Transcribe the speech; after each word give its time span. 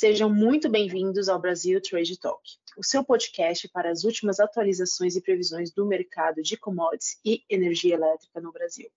Sejam 0.00 0.30
muito 0.30 0.66
bem-vindos 0.66 1.28
ao 1.28 1.38
Brasil 1.38 1.78
Trade 1.78 2.18
Talk, 2.18 2.42
o 2.74 2.82
seu 2.82 3.04
podcast 3.04 3.68
para 3.68 3.90
as 3.90 4.02
últimas 4.02 4.40
atualizações 4.40 5.14
e 5.14 5.20
previsões 5.20 5.70
do 5.70 5.84
mercado 5.84 6.42
de 6.42 6.56
commodities 6.56 7.20
e 7.22 7.44
energia 7.50 7.96
elétrica 7.96 8.40
no 8.40 8.50
Brasil. 8.50 8.90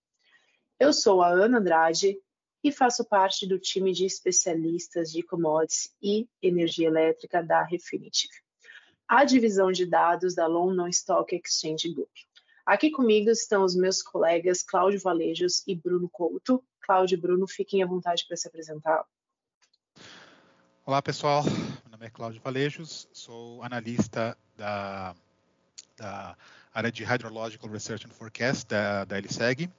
Eu 0.79 0.93
sou 0.93 1.21
a 1.21 1.27
Ana 1.27 1.57
Andrade 1.57 2.17
e 2.63 2.71
faço 2.71 3.03
parte 3.03 3.45
do 3.45 3.59
time 3.59 3.91
de 3.91 4.05
especialistas 4.05 5.11
de 5.11 5.21
commodities 5.23 5.93
e 6.01 6.25
energia 6.41 6.87
elétrica 6.87 7.43
da 7.43 7.63
Refinitiv, 7.63 8.31
a 9.05 9.25
divisão 9.25 9.73
de 9.73 9.85
dados 9.85 10.33
da 10.33 10.47
London 10.47 10.87
Stock 10.87 11.35
Exchange 11.35 11.93
Group. 11.93 12.11
Aqui 12.65 12.89
comigo 12.89 13.29
estão 13.29 13.65
os 13.65 13.75
meus 13.75 14.01
colegas 14.01 14.63
Cláudio 14.63 15.01
Valejos 15.01 15.67
e 15.67 15.75
Bruno 15.75 16.07
Couto. 16.09 16.63
Cláudio 16.79 17.17
e 17.17 17.19
Bruno, 17.19 17.45
fiquem 17.45 17.83
à 17.83 17.85
vontade 17.85 18.23
para 18.25 18.37
se 18.37 18.47
apresentar. 18.47 19.05
Olá, 20.85 21.01
pessoal. 21.01 21.43
Meu 21.45 21.91
nome 21.91 22.05
é 22.07 22.09
Cláudio 22.09 22.41
Valejos, 22.41 23.07
sou 23.13 23.63
analista 23.63 24.37
da, 24.57 25.15
da 25.95 26.37
área 26.73 26.91
de 26.91 27.05
Hydrological 27.05 27.69
Research 27.69 28.05
and 28.05 28.09
Forecast 28.09 28.67
da, 28.67 29.05
da 29.05 29.17
LSEG. 29.17 29.71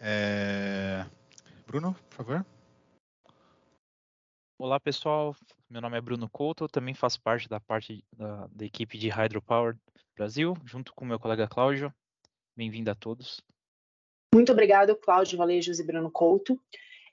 É... 0.00 1.04
Bruno, 1.66 1.94
por 2.08 2.16
favor. 2.16 2.46
Olá, 4.58 4.80
pessoal. 4.80 5.36
Meu 5.68 5.82
nome 5.82 5.98
é 5.98 6.00
Bruno 6.00 6.26
Couto, 6.30 6.66
também 6.68 6.94
faço 6.94 7.20
parte 7.20 7.46
da 7.46 7.60
parte 7.60 8.02
da, 8.16 8.46
da 8.46 8.64
equipe 8.64 8.96
de 8.96 9.10
Hydropower 9.10 9.76
Brasil, 10.16 10.56
junto 10.64 10.94
com 10.94 11.04
meu 11.04 11.20
colega 11.20 11.46
Cláudio. 11.46 11.92
Bem-vindo 12.56 12.90
a 12.90 12.94
todos. 12.94 13.42
Muito 14.34 14.52
obrigado, 14.52 14.96
Cláudio 14.96 15.36
Valejos 15.36 15.78
e 15.78 15.84
Bruno 15.84 16.10
Couto. 16.10 16.58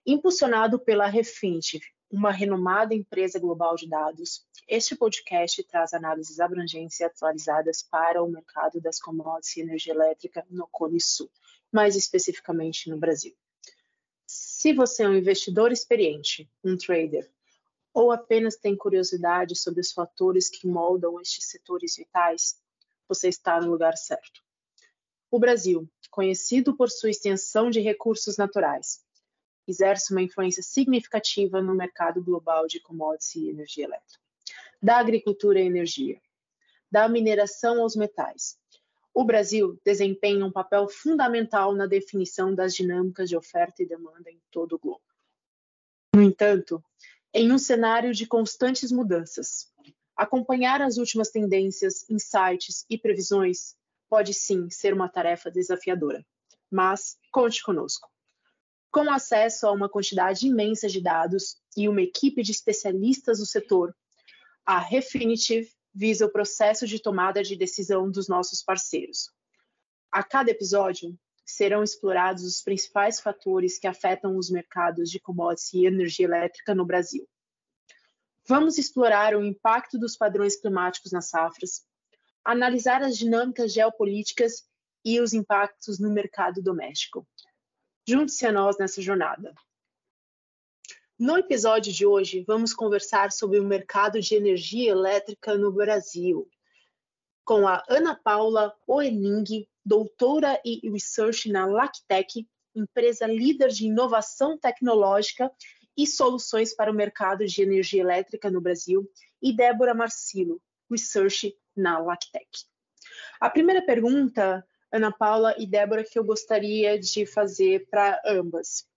Impulsionado 0.06 0.80
pela 0.80 1.08
Refinitiv, 1.08 1.82
uma 2.10 2.32
renomada 2.32 2.94
empresa 2.94 3.40
global 3.40 3.76
de 3.76 3.88
dados, 3.88 4.46
este 4.68 4.96
podcast 4.96 5.62
traz 5.64 5.94
análises 5.94 6.40
abrangentes 6.40 7.00
e 7.00 7.04
atualizadas 7.04 7.84
para 7.84 8.24
o 8.24 8.30
mercado 8.30 8.80
das 8.80 9.00
commodities 9.00 9.58
e 9.58 9.62
energia 9.62 9.94
elétrica 9.94 10.46
no 10.50 10.68
Cone 10.68 11.02
Sul, 11.02 11.30
mais 11.72 11.96
especificamente 11.96 12.90
no 12.90 12.98
Brasil. 12.98 13.36
Se 14.26 14.74
você 14.74 15.04
é 15.04 15.10
um 15.10 15.16
investidor 15.16 15.72
experiente, 15.72 16.50
um 16.64 16.78
trader, 16.78 17.30
ou 17.94 18.12
apenas 18.12 18.56
tem 18.56 18.76
curiosidade 18.76 19.56
sobre 19.56 19.82
os 19.82 19.92
fatores 19.92 20.50
que 20.50 20.68
moldam 20.68 21.20
estes 21.20 21.50
setores 21.50 21.96
vitais, 21.96 22.62
você 23.08 23.28
está 23.30 23.60
no 23.60 23.72
lugar 23.72 23.98
certo. 23.98 24.44
O 25.32 25.40
Brasil, 25.40 25.90
conhecido 26.12 26.76
por 26.76 26.90
sua 26.90 27.10
extensão 27.10 27.70
de 27.70 27.80
recursos 27.80 28.38
naturais, 28.38 29.04
exerce 29.68 30.12
uma 30.12 30.22
influência 30.22 30.64
significativa 30.64 31.62
no 31.62 31.76
mercado 31.76 32.24
global 32.24 32.68
de 32.68 32.80
commodities 32.80 33.36
e 33.36 33.50
energia 33.50 33.86
elétrica, 33.86 34.20
da 34.82 34.98
agricultura 34.98 35.60
e 35.60 35.66
energia, 35.66 36.22
da 36.90 37.08
mineração 37.10 37.82
aos 37.82 37.96
metais. 37.96 38.58
O 39.14 39.24
Brasil 39.24 39.80
desempenha 39.84 40.46
um 40.46 40.52
papel 40.52 40.88
fundamental 40.88 41.74
na 41.74 41.86
definição 41.86 42.54
das 42.54 42.74
dinâmicas 42.74 43.28
de 43.28 43.36
oferta 43.36 43.82
e 43.82 43.88
demanda 43.88 44.30
em 44.30 44.40
todo 44.52 44.74
o 44.74 44.80
globo. 44.80 45.02
No 46.16 46.22
entanto, 46.22 46.84
em 47.34 47.52
um 47.52 47.58
cenário 47.58 48.14
de 48.14 48.26
constantes 48.26 48.92
mudanças, 48.92 49.72
acompanhar 50.16 50.82
as 50.82 50.98
últimas 50.98 51.30
tendências, 51.30 52.10
insights 52.10 52.86
e 52.90 52.98
previsões 52.98 53.76
pode 54.10 54.34
sim 54.34 54.70
ser 54.70 54.94
uma 54.94 55.10
tarefa 55.10 55.52
desafiadora. 55.52 56.26
Mas 56.72 57.18
conte 57.32 57.64
conosco. 57.64 58.10
Com 58.98 59.12
acesso 59.12 59.68
a 59.68 59.72
uma 59.72 59.88
quantidade 59.88 60.48
imensa 60.48 60.88
de 60.88 61.00
dados 61.00 61.62
e 61.78 61.88
uma 61.88 62.02
equipe 62.02 62.42
de 62.42 62.52
especialistas 62.52 63.38
do 63.38 63.46
setor, 63.46 63.96
a 64.66 64.80
Refinitiv 64.80 65.70
visa 65.94 66.26
o 66.26 66.32
processo 66.32 66.88
de 66.88 67.00
tomada 67.00 67.44
de 67.44 67.56
decisão 67.56 68.10
dos 68.10 68.28
nossos 68.28 68.64
parceiros. 68.64 69.30
A 70.12 70.24
cada 70.24 70.50
episódio, 70.50 71.16
serão 71.46 71.84
explorados 71.84 72.44
os 72.44 72.64
principais 72.64 73.20
fatores 73.20 73.78
que 73.78 73.86
afetam 73.86 74.36
os 74.36 74.50
mercados 74.50 75.12
de 75.12 75.20
commodities 75.20 75.76
e 75.76 75.86
energia 75.86 76.26
elétrica 76.26 76.74
no 76.74 76.84
Brasil. 76.84 77.30
Vamos 78.48 78.80
explorar 78.80 79.36
o 79.36 79.46
impacto 79.46 80.00
dos 80.00 80.18
padrões 80.18 80.60
climáticos 80.60 81.12
nas 81.12 81.30
safras, 81.30 81.86
analisar 82.44 83.04
as 83.04 83.16
dinâmicas 83.16 83.72
geopolíticas 83.72 84.68
e 85.06 85.22
os 85.22 85.34
impactos 85.34 86.00
no 86.00 86.10
mercado 86.10 86.64
doméstico. 86.64 87.28
Junte-se 88.10 88.46
a 88.46 88.54
nós 88.54 88.78
nessa 88.78 89.02
jornada. 89.02 89.54
No 91.20 91.38
episódio 91.38 91.92
de 91.92 92.06
hoje, 92.06 92.42
vamos 92.48 92.74
conversar 92.74 93.34
sobre 93.34 93.60
o 93.60 93.66
mercado 93.66 94.22
de 94.22 94.34
energia 94.34 94.92
elétrica 94.92 95.58
no 95.58 95.74
Brasil, 95.74 96.50
com 97.44 97.68
a 97.68 97.84
Ana 97.90 98.16
Paula 98.16 98.74
Oening, 98.88 99.68
doutora 99.84 100.58
e 100.64 100.90
research 100.90 101.52
na 101.52 101.66
Lactec, 101.66 102.48
empresa 102.74 103.28
líder 103.28 103.72
de 103.72 103.88
inovação 103.88 104.58
tecnológica 104.58 105.52
e 105.98 106.08
soluções 106.08 106.74
para 106.74 106.90
o 106.90 106.96
mercado 106.96 107.46
de 107.46 107.62
energia 107.62 108.00
elétrica 108.00 108.50
no 108.50 108.62
Brasil, 108.62 109.06
e 109.42 109.54
Débora 109.54 109.94
Marcilo, 109.94 110.62
research 110.90 111.54
na 111.76 112.00
Lactec. 112.00 112.48
A 113.42 113.50
primeira 113.50 113.82
pergunta 113.86 114.66
Ana 114.92 115.12
Paula 115.12 115.56
e 115.58 115.68
Débora, 115.68 116.04
que 116.04 116.18
eu 116.18 116.24
gostaria 116.24 117.00
de 117.00 117.26
fazer 117.26 117.88
para 117.90 118.22
ambas. 118.26 118.88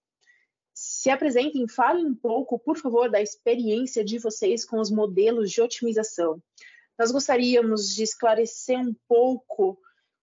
Se 0.73 1.11
apresentem, 1.11 1.69
falem 1.69 2.07
um 2.07 2.15
pouco, 2.15 2.59
por 2.59 2.77
favor, 2.77 3.11
da 3.11 3.21
experiência 3.21 4.05
de 4.05 4.19
vocês 4.19 4.65
com 4.65 4.79
os 4.79 4.91
modelos 4.91 5.51
de 5.51 5.61
otimização. 5.61 6.43
Nós 6.99 7.11
gostaríamos 7.11 7.95
de 7.95 8.03
esclarecer 8.03 8.79
um 8.79 8.95
pouco 9.09 9.79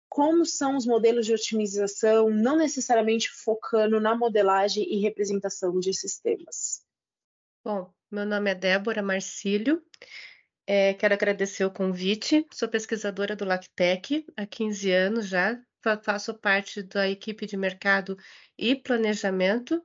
como 0.10 0.46
são 0.46 0.76
os 0.76 0.86
modelos 0.86 1.26
de 1.26 1.34
otimização, 1.34 2.30
não 2.30 2.58
necessariamente 2.58 3.30
focando 3.30 3.98
na 4.00 4.14
modelagem 4.14 4.84
e 4.84 5.00
representação 5.00 5.80
de 5.80 5.94
sistemas. 5.94 6.82
Bom, 7.64 7.94
meu 8.12 8.26
nome 8.26 8.52
é 8.52 8.56
Débora 8.56 9.02
Marcílio, 9.02 9.82
é, 10.74 10.94
quero 10.94 11.14
agradecer 11.14 11.66
o 11.66 11.70
convite. 11.70 12.48
Sou 12.50 12.66
pesquisadora 12.66 13.36
do 13.36 13.44
Lactec 13.44 14.26
há 14.38 14.46
15 14.46 14.90
anos 14.90 15.28
já. 15.28 15.62
Faço 16.02 16.34
parte 16.34 16.82
da 16.82 17.10
equipe 17.10 17.46
de 17.46 17.58
mercado 17.58 18.18
e 18.58 18.74
planejamento. 18.74 19.84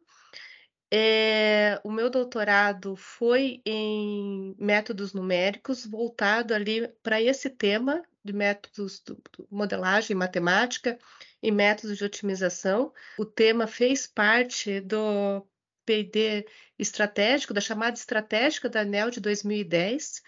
É, 0.88 1.80
o 1.82 1.90
meu 1.90 2.08
doutorado 2.08 2.94
foi 2.94 3.60
em 3.66 4.54
métodos 4.60 5.12
numéricos, 5.12 5.84
voltado 5.84 6.54
ali 6.54 6.86
para 7.02 7.20
esse 7.20 7.50
tema 7.50 8.00
de 8.24 8.32
métodos 8.32 9.02
de 9.04 9.16
modelagem, 9.50 10.14
matemática 10.14 10.96
e 11.42 11.50
métodos 11.50 11.98
de 11.98 12.04
otimização. 12.04 12.92
O 13.18 13.24
tema 13.24 13.66
fez 13.66 14.06
parte 14.06 14.80
do 14.82 15.44
P&D 15.84 16.46
estratégico, 16.78 17.52
da 17.52 17.60
chamada 17.60 17.96
estratégica 17.96 18.68
da 18.68 18.82
ANEL 18.82 19.10
de 19.10 19.18
2010, 19.18 20.22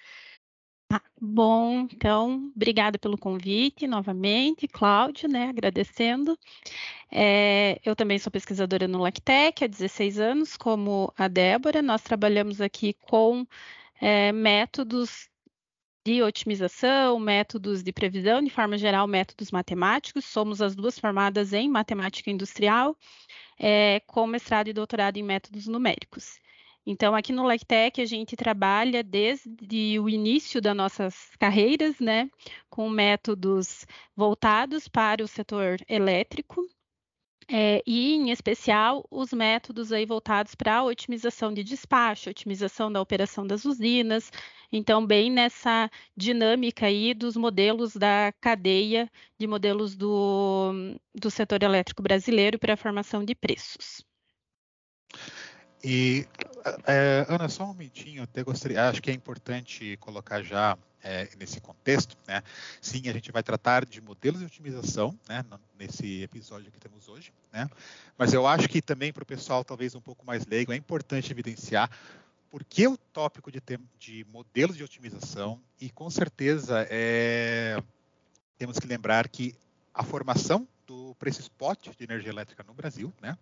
ah, 0.90 1.02
bom, 1.20 1.80
então, 1.92 2.50
obrigada 2.56 2.98
pelo 2.98 3.18
convite 3.18 3.86
novamente, 3.86 4.66
Cláudio, 4.66 5.28
né, 5.28 5.48
agradecendo. 5.50 6.38
É, 7.12 7.78
eu 7.84 7.94
também 7.94 8.18
sou 8.18 8.32
pesquisadora 8.32 8.88
no 8.88 8.98
Lactec 8.98 9.64
há 9.64 9.66
16 9.66 10.18
anos, 10.18 10.56
como 10.56 11.12
a 11.16 11.28
Débora. 11.28 11.82
Nós 11.82 12.02
trabalhamos 12.02 12.60
aqui 12.60 12.94
com 12.94 13.46
é, 14.00 14.32
métodos 14.32 15.28
de 16.06 16.22
otimização, 16.22 17.18
métodos 17.18 17.82
de 17.82 17.92
previsão, 17.92 18.42
de 18.42 18.50
forma 18.50 18.78
geral, 18.78 19.06
métodos 19.06 19.50
matemáticos. 19.50 20.24
Somos 20.24 20.62
as 20.62 20.74
duas 20.74 20.98
formadas 20.98 21.52
em 21.52 21.68
matemática 21.68 22.30
industrial, 22.30 22.96
é, 23.58 24.00
com 24.06 24.26
mestrado 24.26 24.68
e 24.68 24.72
doutorado 24.72 25.18
em 25.18 25.22
métodos 25.22 25.66
numéricos. 25.66 26.38
Então, 26.90 27.14
aqui 27.14 27.32
no 27.34 27.44
LecTech, 27.46 28.00
a 28.00 28.06
gente 28.06 28.34
trabalha 28.34 29.02
desde 29.02 30.00
o 30.00 30.08
início 30.08 30.58
das 30.58 30.74
nossas 30.74 31.36
carreiras, 31.38 32.00
né, 32.00 32.30
com 32.70 32.88
métodos 32.88 33.84
voltados 34.16 34.88
para 34.88 35.22
o 35.22 35.28
setor 35.28 35.76
elétrico, 35.86 36.66
é, 37.46 37.82
e, 37.86 38.14
em 38.14 38.30
especial, 38.30 39.06
os 39.10 39.34
métodos 39.34 39.92
aí 39.92 40.06
voltados 40.06 40.54
para 40.54 40.76
a 40.76 40.82
otimização 40.82 41.52
de 41.52 41.62
despacho, 41.62 42.30
otimização 42.30 42.90
da 42.90 43.02
operação 43.02 43.46
das 43.46 43.66
usinas, 43.66 44.32
então, 44.72 45.06
bem 45.06 45.30
nessa 45.30 45.90
dinâmica 46.16 46.86
aí 46.86 47.12
dos 47.12 47.36
modelos 47.36 47.96
da 47.96 48.32
cadeia 48.40 49.10
de 49.38 49.46
modelos 49.46 49.94
do, 49.94 50.72
do 51.14 51.30
setor 51.30 51.62
elétrico 51.62 52.02
brasileiro 52.02 52.58
para 52.58 52.72
a 52.72 52.78
formação 52.78 53.22
de 53.22 53.34
preços. 53.34 54.02
E, 55.84 56.26
é, 56.86 57.26
Ana, 57.28 57.48
só 57.48 57.64
um 57.64 57.68
momentinho, 57.68 58.22
até 58.22 58.42
gostaria, 58.42 58.88
acho 58.88 59.02
que 59.02 59.10
é 59.10 59.14
importante 59.14 59.96
colocar 59.98 60.42
já 60.42 60.76
é, 61.02 61.28
nesse 61.38 61.60
contexto, 61.60 62.16
né? 62.26 62.42
Sim, 62.80 63.08
a 63.08 63.12
gente 63.12 63.30
vai 63.30 63.42
tratar 63.42 63.84
de 63.84 64.00
modelos 64.00 64.40
de 64.40 64.46
otimização, 64.46 65.18
né, 65.28 65.44
nesse 65.78 66.22
episódio 66.22 66.72
que 66.72 66.78
temos 66.78 67.08
hoje, 67.08 67.32
né? 67.52 67.68
Mas 68.16 68.32
eu 68.32 68.46
acho 68.46 68.68
que 68.68 68.82
também 68.82 69.12
para 69.12 69.22
o 69.22 69.26
pessoal 69.26 69.64
talvez 69.64 69.94
um 69.94 70.00
pouco 70.00 70.26
mais 70.26 70.46
leigo 70.46 70.72
é 70.72 70.76
importante 70.76 71.30
evidenciar 71.30 71.90
por 72.50 72.64
que 72.64 72.86
o 72.86 72.96
tópico 72.96 73.50
de, 73.50 73.60
de 73.98 74.26
modelos 74.30 74.76
de 74.76 74.82
otimização? 74.82 75.60
E 75.80 75.90
com 75.90 76.08
certeza 76.10 76.86
é, 76.90 77.82
temos 78.56 78.78
que 78.78 78.86
lembrar 78.86 79.28
que 79.28 79.54
a 79.92 80.02
formação 80.02 80.66
do 80.86 81.14
preço 81.16 81.40
spot 81.40 81.90
de 81.90 82.04
energia 82.04 82.30
elétrica 82.30 82.64
no 82.66 82.72
Brasil, 82.72 83.12
né, 83.20 83.36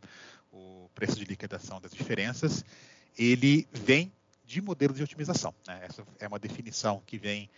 o 0.53 0.91
preço 0.95 1.17
de 1.17 1.25
liquidação 1.25 1.81
das 1.81 1.93
diferenças, 1.93 2.65
ele 3.17 3.67
vem 3.73 4.13
de 4.45 4.61
modelos 4.61 4.97
de 4.97 5.03
otimização. 5.03 5.55
Né? 5.67 5.81
Essa 5.83 6.07
é 6.19 6.29
uma 6.29 6.39
definição 6.39 7.03
que 7.07 7.19
vem 7.19 7.51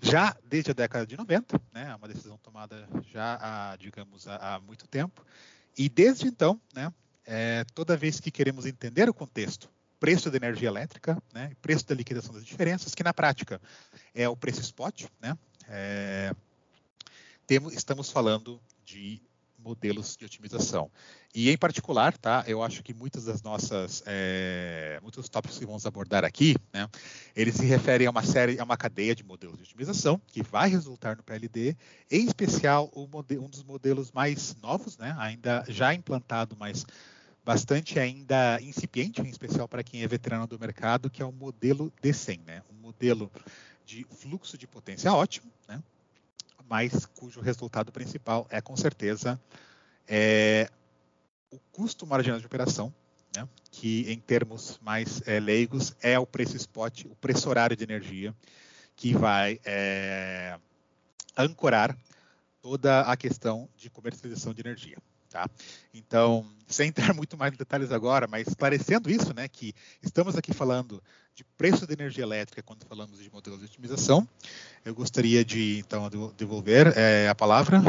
já 0.00 0.36
desde 0.44 0.72
a 0.72 0.74
década 0.74 1.06
de 1.06 1.16
90, 1.16 1.60
né? 1.72 1.90
É 1.90 1.94
uma 1.94 2.08
decisão 2.08 2.36
tomada 2.38 2.88
já 3.12 3.38
há, 3.40 3.76
digamos, 3.76 4.26
há, 4.26 4.60
muito 4.60 4.88
tempo. 4.88 5.24
E 5.78 5.88
desde 5.88 6.26
então, 6.26 6.60
né, 6.74 6.92
é, 7.24 7.64
toda 7.72 7.96
vez 7.96 8.18
que 8.18 8.30
queremos 8.30 8.66
entender 8.66 9.08
o 9.08 9.14
contexto, 9.14 9.70
preço 10.00 10.28
da 10.28 10.36
energia 10.36 10.68
elétrica, 10.68 11.22
né, 11.32 11.52
preço 11.62 11.86
da 11.86 11.94
liquidação 11.94 12.34
das 12.34 12.44
diferenças, 12.44 12.92
que 12.92 13.04
na 13.04 13.14
prática 13.14 13.60
é 14.12 14.28
o 14.28 14.36
preço 14.36 14.60
spot, 14.60 15.04
né, 15.20 15.38
é, 15.68 16.34
temos, 17.46 17.72
estamos 17.72 18.10
falando 18.10 18.60
de 18.84 19.22
modelos 19.62 20.16
de 20.16 20.24
otimização. 20.24 20.90
E 21.34 21.50
em 21.50 21.56
particular, 21.56 22.16
tá, 22.18 22.44
eu 22.46 22.62
acho 22.62 22.82
que 22.82 22.92
muitas 22.92 23.24
das 23.24 23.42
nossas, 23.42 24.02
é, 24.06 24.98
muitos 25.02 25.28
tópicos 25.28 25.58
que 25.58 25.64
vamos 25.64 25.86
abordar 25.86 26.24
aqui, 26.24 26.56
né, 26.72 26.88
eles 27.34 27.54
se 27.54 27.64
referem 27.64 28.06
a 28.06 28.10
uma 28.10 28.22
série, 28.22 28.60
a 28.60 28.64
uma 28.64 28.76
cadeia 28.76 29.14
de 29.14 29.24
modelos 29.24 29.56
de 29.56 29.62
otimização 29.62 30.20
que 30.26 30.42
vai 30.42 30.68
resultar 30.68 31.16
no 31.16 31.22
PLD, 31.22 31.76
em 32.10 32.26
especial 32.26 32.90
um 32.94 33.48
dos 33.48 33.62
modelos 33.62 34.12
mais 34.12 34.54
novos, 34.62 34.98
né, 34.98 35.14
ainda 35.18 35.64
já 35.68 35.94
implantado, 35.94 36.56
mas 36.58 36.84
bastante 37.44 37.98
ainda 37.98 38.60
incipiente, 38.60 39.20
em 39.22 39.28
especial 39.28 39.66
para 39.66 39.82
quem 39.82 40.02
é 40.02 40.08
veterano 40.08 40.46
do 40.46 40.58
mercado, 40.58 41.10
que 41.10 41.22
é 41.22 41.24
o 41.24 41.32
modelo 41.32 41.92
D100, 42.02 42.40
né, 42.46 42.62
um 42.70 42.74
modelo 42.74 43.30
de 43.86 44.04
fluxo 44.04 44.58
de 44.58 44.66
potência 44.66 45.12
ótimo, 45.12 45.50
né, 45.66 45.82
mas 46.68 47.06
cujo 47.06 47.40
resultado 47.40 47.92
principal 47.92 48.46
é, 48.50 48.60
com 48.60 48.76
certeza, 48.76 49.40
é, 50.06 50.70
o 51.50 51.58
custo 51.70 52.06
marginal 52.06 52.38
de 52.38 52.46
operação, 52.46 52.92
né, 53.36 53.48
que 53.70 54.10
em 54.10 54.18
termos 54.18 54.78
mais 54.82 55.22
é, 55.26 55.40
leigos 55.40 55.94
é 56.00 56.18
o 56.18 56.26
preço 56.26 56.56
spot, 56.56 57.04
o 57.04 57.16
preço 57.16 57.48
horário 57.48 57.76
de 57.76 57.84
energia, 57.84 58.34
que 58.96 59.14
vai 59.14 59.60
é, 59.64 60.58
ancorar 61.36 61.96
toda 62.60 63.02
a 63.02 63.16
questão 63.16 63.68
de 63.76 63.90
comercialização 63.90 64.54
de 64.54 64.60
energia. 64.60 64.96
Tá? 65.32 65.48
Então, 65.94 66.44
sem 66.66 66.88
entrar 66.88 67.14
muito 67.16 67.38
mais 67.38 67.54
em 67.54 67.56
detalhes 67.56 67.90
agora, 67.90 68.26
mas 68.28 68.46
esclarecendo 68.46 69.10
isso, 69.10 69.32
né, 69.34 69.48
que 69.48 69.74
estamos 70.02 70.36
aqui 70.36 70.52
falando 70.52 71.02
de 71.34 71.42
preço 71.56 71.86
de 71.86 71.94
energia 71.94 72.22
elétrica 72.22 72.62
quando 72.62 72.84
falamos 72.84 73.18
de 73.18 73.32
modelos 73.32 73.60
de 73.60 73.64
otimização, 73.64 74.28
eu 74.84 74.94
gostaria 74.94 75.42
de, 75.42 75.78
então, 75.78 76.10
devolver 76.36 76.92
é, 76.94 77.30
a 77.30 77.34
palavra. 77.34 77.80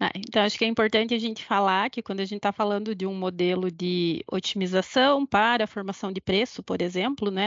Ah, 0.00 0.10
então, 0.16 0.42
acho 0.42 0.58
que 0.58 0.64
é 0.64 0.68
importante 0.68 1.14
a 1.14 1.18
gente 1.18 1.44
falar 1.44 1.88
que 1.88 2.02
quando 2.02 2.18
a 2.18 2.24
gente 2.24 2.38
está 2.38 2.50
falando 2.50 2.92
de 2.92 3.06
um 3.06 3.14
modelo 3.14 3.70
de 3.70 4.24
otimização 4.26 5.24
para 5.24 5.62
a 5.62 5.66
formação 5.68 6.10
de 6.10 6.20
preço, 6.20 6.60
por 6.60 6.82
exemplo, 6.82 7.30
né, 7.30 7.46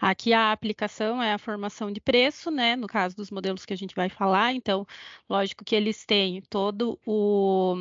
aqui 0.00 0.32
a 0.32 0.50
aplicação 0.50 1.22
é 1.22 1.34
a 1.34 1.38
formação 1.38 1.92
de 1.92 2.00
preço, 2.00 2.50
né, 2.50 2.74
no 2.74 2.86
caso 2.86 3.14
dos 3.14 3.30
modelos 3.30 3.66
que 3.66 3.74
a 3.74 3.76
gente 3.76 3.94
vai 3.94 4.08
falar, 4.08 4.54
então, 4.54 4.86
lógico 5.28 5.62
que 5.62 5.76
eles 5.76 6.06
têm 6.06 6.40
todo 6.48 6.98
o 7.04 7.76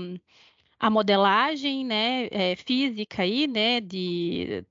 a 0.80 0.90
modelagem 0.90 1.86
né, 1.86 2.28
é, 2.32 2.56
física 2.56 3.24
aí, 3.24 3.48
né, 3.48 3.82
de, 3.82 4.64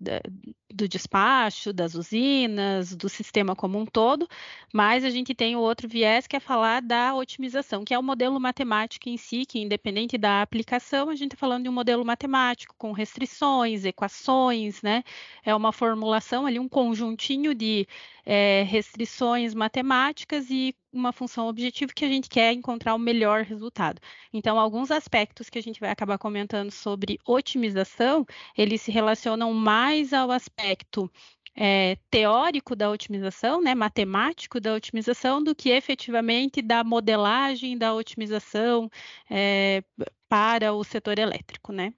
do 0.72 0.88
despacho, 0.88 1.72
das 1.72 1.94
usinas, 1.94 2.96
do 2.96 3.08
sistema 3.08 3.55
como 3.55 3.78
um 3.78 3.84
todo, 3.84 4.26
mas 4.72 5.05
a 5.05 5.10
gente 5.10 5.34
tem 5.34 5.55
o 5.55 5.60
outro 5.60 5.87
viés 5.87 6.26
que 6.26 6.37
é 6.37 6.40
falar 6.40 6.81
da 6.81 7.14
otimização, 7.14 7.84
que 7.84 7.93
é 7.93 7.99
o 7.99 8.02
modelo 8.02 8.40
matemático 8.40 9.08
em 9.08 9.19
si, 9.19 9.44
que 9.44 9.58
independente 9.60 10.16
da 10.16 10.40
aplicação, 10.40 11.10
a 11.10 11.14
gente 11.14 11.34
está 11.34 11.37
falando 11.37 11.64
de 11.64 11.69
um 11.69 11.72
modelo 11.72 12.05
matemático 12.05 12.75
com 12.78 12.93
restrições, 12.93 13.84
equações, 13.84 14.81
né, 14.81 15.04
é 15.44 15.54
uma 15.54 15.72
formulação 15.72 16.46
ali, 16.46 16.58
um 16.58 16.69
conjuntinho 16.69 17.54
de 17.54 17.87
é, 18.30 18.62
restrições 18.64 19.54
matemáticas 19.54 20.50
e 20.50 20.76
uma 20.92 21.12
função 21.14 21.48
objetiva 21.48 21.94
que 21.94 22.04
a 22.04 22.08
gente 22.08 22.28
quer 22.28 22.52
encontrar 22.52 22.94
o 22.94 22.98
melhor 22.98 23.42
resultado. 23.42 24.02
Então, 24.30 24.58
alguns 24.58 24.90
aspectos 24.90 25.48
que 25.48 25.58
a 25.58 25.62
gente 25.62 25.80
vai 25.80 25.90
acabar 25.90 26.19
comentando 26.19 26.70
sobre 26.70 27.19
otimização, 27.26 28.26
eles 28.56 28.82
se 28.82 28.90
relacionam 28.92 29.54
mais 29.54 30.12
ao 30.12 30.30
aspecto 30.30 31.10
é, 31.56 31.96
teórico 32.10 32.76
da 32.76 32.90
otimização, 32.90 33.62
né, 33.62 33.75
matemático 33.75 34.60
da 34.60 34.75
otimização, 34.75 35.42
do 35.42 35.54
que 35.54 35.70
efetivamente 35.70 36.60
da 36.60 36.84
modelagem 36.84 37.78
da 37.78 37.94
otimização 37.94 38.90
é, 39.30 39.82
para 40.28 40.75
o 40.75 40.84
setor 40.84 41.19
elétrico, 41.19 41.72
né? 41.72 41.94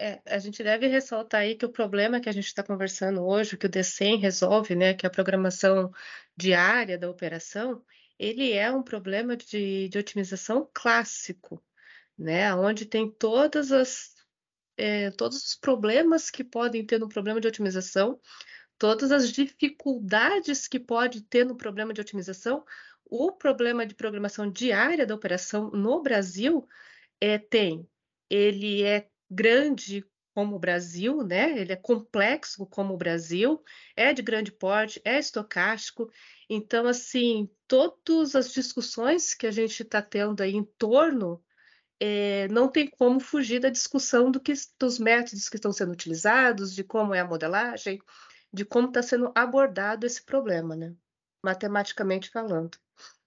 É, 0.00 0.22
a 0.26 0.38
gente 0.38 0.62
deve 0.62 0.86
ressaltar 0.86 1.40
aí 1.40 1.56
que 1.56 1.66
o 1.66 1.72
problema 1.72 2.20
que 2.20 2.28
a 2.28 2.32
gente 2.32 2.46
está 2.46 2.62
conversando 2.62 3.24
hoje, 3.26 3.56
que 3.56 3.66
o 3.66 3.68
DCEM 3.68 4.16
resolve, 4.18 4.76
né, 4.76 4.94
que 4.94 5.04
é 5.04 5.08
a 5.08 5.10
programação 5.10 5.92
diária 6.36 6.96
da 6.96 7.10
operação, 7.10 7.84
ele 8.16 8.52
é 8.52 8.70
um 8.70 8.80
problema 8.82 9.36
de, 9.36 9.88
de 9.88 9.98
otimização 9.98 10.70
clássico, 10.72 11.60
né, 12.16 12.54
onde 12.54 12.86
tem 12.86 13.10
todas 13.10 13.72
as, 13.72 14.14
é, 14.76 15.10
todos 15.10 15.44
os 15.44 15.56
problemas 15.56 16.30
que 16.30 16.44
podem 16.44 16.86
ter 16.86 17.00
no 17.00 17.08
problema 17.08 17.40
de 17.40 17.48
otimização, 17.48 18.20
todas 18.78 19.10
as 19.10 19.32
dificuldades 19.32 20.68
que 20.68 20.78
pode 20.78 21.22
ter 21.22 21.44
no 21.44 21.56
problema 21.56 21.92
de 21.92 22.00
otimização, 22.00 22.64
o 23.04 23.32
problema 23.32 23.84
de 23.84 23.96
programação 23.96 24.48
diária 24.48 25.04
da 25.04 25.14
operação 25.14 25.72
no 25.72 26.00
Brasil 26.00 26.68
é, 27.20 27.36
tem, 27.36 27.88
ele 28.30 28.84
é 28.84 29.08
grande 29.30 30.04
como 30.34 30.54
o 30.54 30.58
Brasil, 30.58 31.24
né? 31.24 31.58
Ele 31.58 31.72
é 31.72 31.76
complexo 31.76 32.64
como 32.66 32.94
o 32.94 32.96
Brasil, 32.96 33.62
é 33.96 34.12
de 34.12 34.22
grande 34.22 34.52
porte, 34.52 35.00
é 35.04 35.18
estocástico. 35.18 36.10
Então, 36.48 36.86
assim, 36.86 37.50
todas 37.66 38.36
as 38.36 38.52
discussões 38.52 39.34
que 39.34 39.46
a 39.46 39.50
gente 39.50 39.82
está 39.82 40.00
tendo 40.00 40.40
aí 40.40 40.54
em 40.54 40.64
torno 40.64 41.42
é, 42.00 42.46
não 42.48 42.68
tem 42.68 42.86
como 42.88 43.18
fugir 43.18 43.60
da 43.60 43.68
discussão 43.68 44.30
do 44.30 44.38
que, 44.38 44.52
dos 44.78 44.98
métodos 44.98 45.48
que 45.48 45.56
estão 45.56 45.72
sendo 45.72 45.92
utilizados, 45.92 46.72
de 46.72 46.84
como 46.84 47.12
é 47.12 47.20
a 47.20 47.26
modelagem, 47.26 48.00
de 48.52 48.64
como 48.64 48.88
está 48.88 49.02
sendo 49.02 49.32
abordado 49.34 50.06
esse 50.06 50.22
problema, 50.22 50.76
né? 50.76 50.94
Matematicamente 51.42 52.30
falando. 52.30 52.78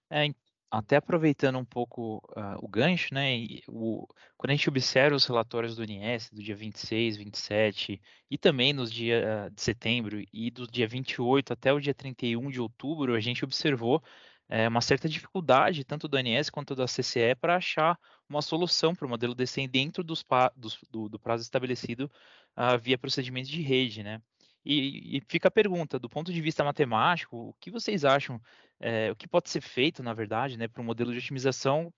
É, 0.08 0.32
até 0.72 0.96
aproveitando 0.96 1.58
um 1.58 1.64
pouco 1.66 2.16
uh, 2.30 2.56
o 2.62 2.66
gancho, 2.66 3.12
né? 3.12 3.44
O, 3.68 4.06
quando 4.38 4.52
a 4.52 4.54
gente 4.54 4.70
observa 4.70 5.14
os 5.14 5.26
relatórios 5.26 5.76
do 5.76 5.84
INS 5.84 6.30
do 6.30 6.42
dia 6.42 6.56
26, 6.56 7.18
27 7.18 8.00
e 8.30 8.38
também 8.38 8.72
nos 8.72 8.90
dias 8.90 9.22
uh, 9.22 9.50
de 9.54 9.60
setembro 9.60 10.24
e 10.32 10.50
do 10.50 10.66
dia 10.66 10.88
28 10.88 11.52
até 11.52 11.74
o 11.74 11.78
dia 11.78 11.92
31 11.92 12.50
de 12.50 12.58
outubro, 12.58 13.14
a 13.14 13.20
gente 13.20 13.44
observou 13.44 14.02
uh, 14.48 14.68
uma 14.68 14.80
certa 14.80 15.10
dificuldade, 15.10 15.84
tanto 15.84 16.08
do 16.08 16.18
INS 16.18 16.48
quanto 16.48 16.74
da 16.74 16.86
CCE, 16.86 17.34
para 17.38 17.56
achar 17.56 17.98
uma 18.26 18.40
solução 18.40 18.94
para 18.94 19.06
o 19.06 19.10
modelo 19.10 19.34
DC 19.34 19.68
dentro 19.68 20.02
dos, 20.02 20.24
dos, 20.56 20.78
do, 20.90 21.06
do, 21.06 21.18
prazo 21.18 21.42
estabelecido 21.42 22.10
uh, 22.56 22.78
via 22.80 22.96
procedimento 22.96 23.50
de 23.50 23.60
rede, 23.60 24.02
né? 24.02 24.22
E, 24.64 25.16
e, 25.16 25.22
fica 25.28 25.48
a 25.48 25.50
pergunta, 25.50 25.98
do 25.98 26.08
ponto 26.08 26.32
de 26.32 26.40
vista 26.40 26.62
matemático, 26.62 27.36
o 27.36 27.54
que 27.60 27.70
vocês 27.70 28.04
acham, 28.04 28.40
é, 28.78 29.10
o 29.10 29.16
que 29.16 29.26
pode 29.26 29.50
ser 29.50 29.60
feito, 29.60 30.02
na 30.02 30.14
verdade, 30.14 30.56
né, 30.56 30.68
para 30.68 30.80
um 30.80 30.84
modelo 30.84 31.12
de 31.12 31.18
otimização 31.18 31.92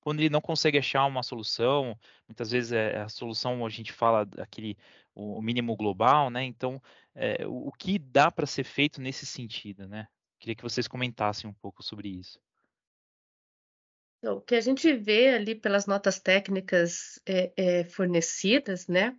quando 0.00 0.20
ele 0.20 0.30
não 0.30 0.40
consegue 0.40 0.78
achar 0.78 1.04
uma 1.06 1.22
solução, 1.22 1.96
muitas 2.26 2.50
vezes 2.50 2.72
é, 2.72 3.00
a 3.00 3.08
solução, 3.08 3.64
a 3.64 3.68
gente 3.68 3.92
fala 3.92 4.24
daquele, 4.24 4.76
o 5.14 5.40
mínimo 5.42 5.76
global, 5.76 6.30
né, 6.30 6.42
então, 6.42 6.82
é, 7.14 7.46
o, 7.46 7.68
o 7.68 7.72
que 7.72 7.98
dá 7.98 8.30
para 8.30 8.46
ser 8.46 8.64
feito 8.64 9.00
nesse 9.00 9.26
sentido, 9.26 9.86
né? 9.86 10.08
Queria 10.38 10.54
que 10.54 10.62
vocês 10.62 10.88
comentassem 10.88 11.48
um 11.48 11.52
pouco 11.52 11.82
sobre 11.82 12.08
isso. 12.08 12.40
Então, 14.18 14.38
o 14.38 14.40
que 14.40 14.54
a 14.54 14.60
gente 14.60 14.92
vê 14.94 15.34
ali 15.34 15.54
pelas 15.54 15.86
notas 15.86 16.18
técnicas 16.18 17.20
é, 17.26 17.84
fornecidas, 17.84 18.86
né, 18.88 19.14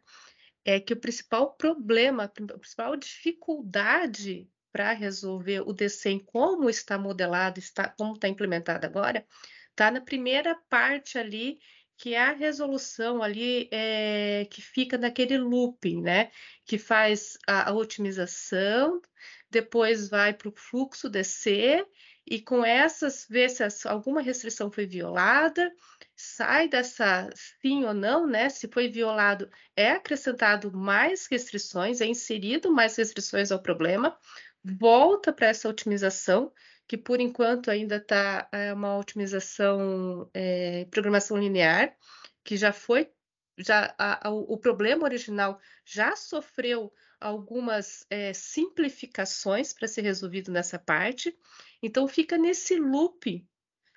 é 0.64 0.80
que 0.80 0.94
o 0.94 1.00
principal 1.00 1.54
problema, 1.54 2.26
a 2.26 2.28
principal 2.28 2.96
dificuldade 2.96 4.50
para 4.72 4.94
resolver 4.94 5.62
o 5.62 5.74
DCEM 5.74 6.20
como 6.20 6.70
está 6.70 6.98
modelado, 6.98 7.60
está, 7.60 7.90
como 7.90 8.14
está 8.14 8.28
implementado 8.28 8.86
agora, 8.86 9.26
está 9.70 9.92
na 9.92 10.02
primeira 10.02 10.56
parte 10.70 11.18
ali, 11.18 11.60
que 11.98 12.14
é 12.14 12.22
a 12.22 12.34
resolução 12.34 13.22
ali 13.22 13.70
é, 13.72 14.48
que 14.50 14.62
fica 14.62 14.98
naquele 14.98 15.38
looping, 15.38 16.02
né? 16.02 16.32
Que 16.66 16.78
faz 16.78 17.38
a, 17.48 17.70
a 17.70 17.74
otimização, 17.74 19.02
depois 19.50 20.10
vai 20.10 20.34
para 20.34 20.50
o 20.50 20.56
fluxo 20.56 21.10
DC 21.10 21.86
e 22.26 22.40
com 22.42 22.64
essas 22.64 23.26
ver 23.30 23.50
se 23.50 23.64
alguma 23.88 24.22
restrição 24.22 24.72
foi 24.72 24.86
violada, 24.86 25.72
sai 26.16 26.68
dessa 26.68 27.30
sim 27.62 27.84
ou 27.84 27.94
não, 27.94 28.28
né? 28.28 28.50
Se 28.50 28.68
foi 28.68 28.90
violado, 28.90 29.50
é 29.76 29.92
acrescentado 29.92 30.72
mais 30.72 31.28
restrições, 31.28 32.00
é 32.00 32.06
inserido 32.06 32.72
mais 32.72 32.96
restrições 32.96 33.52
ao 33.52 33.62
problema, 33.62 34.18
volta 34.64 35.34
para 35.34 35.48
essa 35.48 35.68
otimização, 35.68 36.54
que 36.88 36.98
por 36.98 37.20
enquanto 37.20 37.72
ainda 37.72 37.96
está 37.96 38.48
é 38.52 38.74
uma 38.74 38.98
otimização 38.98 40.30
é, 40.34 40.86
programação 40.92 41.38
linear, 41.38 41.96
que 42.44 42.58
já 42.58 42.72
foi, 42.72 43.10
já 43.58 43.94
a, 43.98 44.28
a, 44.28 44.32
o 44.32 44.58
problema 44.58 45.04
original 45.04 45.60
já 45.86 46.16
sofreu 46.16 46.94
algumas 47.20 48.06
é, 48.10 48.34
simplificações 48.34 49.72
para 49.72 49.88
ser 49.88 50.02
resolvido 50.02 50.52
nessa 50.52 50.80
parte. 50.80 51.38
Então 51.82 52.08
fica 52.08 52.38
nesse 52.38 52.76
loop 52.76 53.46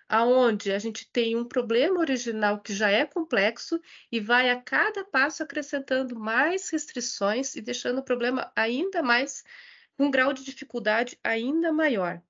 aonde 0.09 0.73
a 0.73 0.79
gente 0.79 1.11
tem 1.11 1.37
um 1.37 1.45
problema 1.45 1.99
original 1.99 2.61
que 2.61 2.75
já 2.75 2.91
é 2.91 3.05
complexo 3.05 3.81
e 4.13 4.21
vai 4.21 4.51
a 4.51 4.61
cada 4.61 5.05
passo 5.05 5.43
acrescentando 5.43 6.19
mais 6.19 6.69
restrições 6.71 7.57
e 7.57 7.61
deixando 7.61 7.99
o 7.99 8.05
problema 8.05 8.53
ainda 8.55 9.03
mais 9.03 9.43
com 9.97 10.07
um 10.07 10.11
grau 10.11 10.33
de 10.33 10.45
dificuldade 10.45 11.19
ainda 11.23 11.73
maior. 11.73 12.23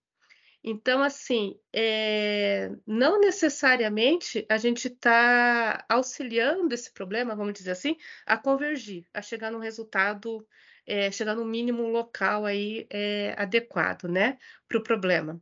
Então, 0.66 1.02
assim, 1.02 1.60
é, 1.74 2.70
não 2.86 3.20
necessariamente 3.20 4.46
a 4.48 4.56
gente 4.56 4.88
está 4.88 5.84
auxiliando 5.86 6.72
esse 6.72 6.90
problema, 6.90 7.36
vamos 7.36 7.52
dizer 7.52 7.72
assim, 7.72 7.98
a 8.24 8.38
convergir, 8.38 9.06
a 9.12 9.20
chegar 9.20 9.50
num 9.52 9.58
resultado, 9.58 10.46
é, 10.86 11.10
chegar 11.10 11.34
no 11.34 11.44
mínimo 11.44 11.88
local 11.88 12.44
aí 12.44 12.86
é, 12.90 13.34
adequado, 13.38 14.04
né, 14.04 14.38
para 14.68 14.78
o 14.78 14.82
problema. 14.82 15.40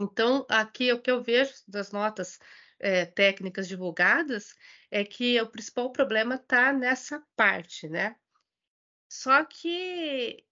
Então, 0.00 0.46
aqui 0.48 0.92
o 0.92 1.00
que 1.00 1.10
eu 1.10 1.22
vejo 1.22 1.52
das 1.66 1.90
notas 1.90 2.38
é, 2.78 3.06
técnicas 3.06 3.66
divulgadas 3.66 4.54
é 4.90 5.04
que 5.04 5.40
o 5.40 5.50
principal 5.50 5.90
problema 5.90 6.34
está 6.34 6.72
nessa 6.72 7.22
parte, 7.34 7.88
né? 7.88 8.16
Só 9.08 9.44
que, 9.44 10.44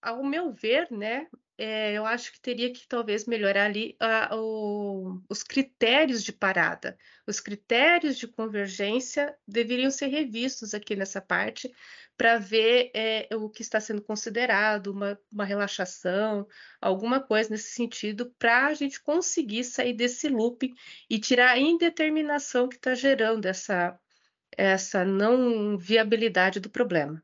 ao 0.00 0.22
meu 0.22 0.52
ver, 0.52 0.90
né, 0.90 1.28
é, 1.58 1.92
eu 1.92 2.06
acho 2.06 2.32
que 2.32 2.40
teria 2.40 2.72
que 2.72 2.86
talvez 2.88 3.26
melhorar 3.26 3.66
ali 3.66 3.96
uh, 4.02 4.34
o, 4.36 5.22
os 5.28 5.42
critérios 5.42 6.24
de 6.24 6.32
parada. 6.32 6.96
Os 7.26 7.40
critérios 7.40 8.16
de 8.16 8.26
convergência 8.26 9.36
deveriam 9.46 9.90
ser 9.90 10.06
revistos 10.06 10.74
aqui 10.74 10.96
nessa 10.96 11.20
parte 11.20 11.72
para 12.16 12.38
ver 12.38 12.90
é, 12.94 13.28
o 13.34 13.48
que 13.48 13.62
está 13.62 13.80
sendo 13.80 14.02
considerado, 14.02 14.88
uma, 14.88 15.18
uma 15.32 15.44
relaxação, 15.44 16.46
alguma 16.80 17.20
coisa 17.20 17.50
nesse 17.50 17.70
sentido, 17.70 18.32
para 18.38 18.66
a 18.66 18.74
gente 18.74 19.02
conseguir 19.02 19.64
sair 19.64 19.92
desse 19.92 20.28
loop 20.28 20.72
e 21.08 21.18
tirar 21.18 21.50
a 21.50 21.58
indeterminação 21.58 22.68
que 22.68 22.76
está 22.76 22.94
gerando 22.94 23.46
essa, 23.46 23.98
essa 24.56 25.04
não 25.04 25.76
viabilidade 25.76 26.60
do 26.60 26.70
problema. 26.70 27.22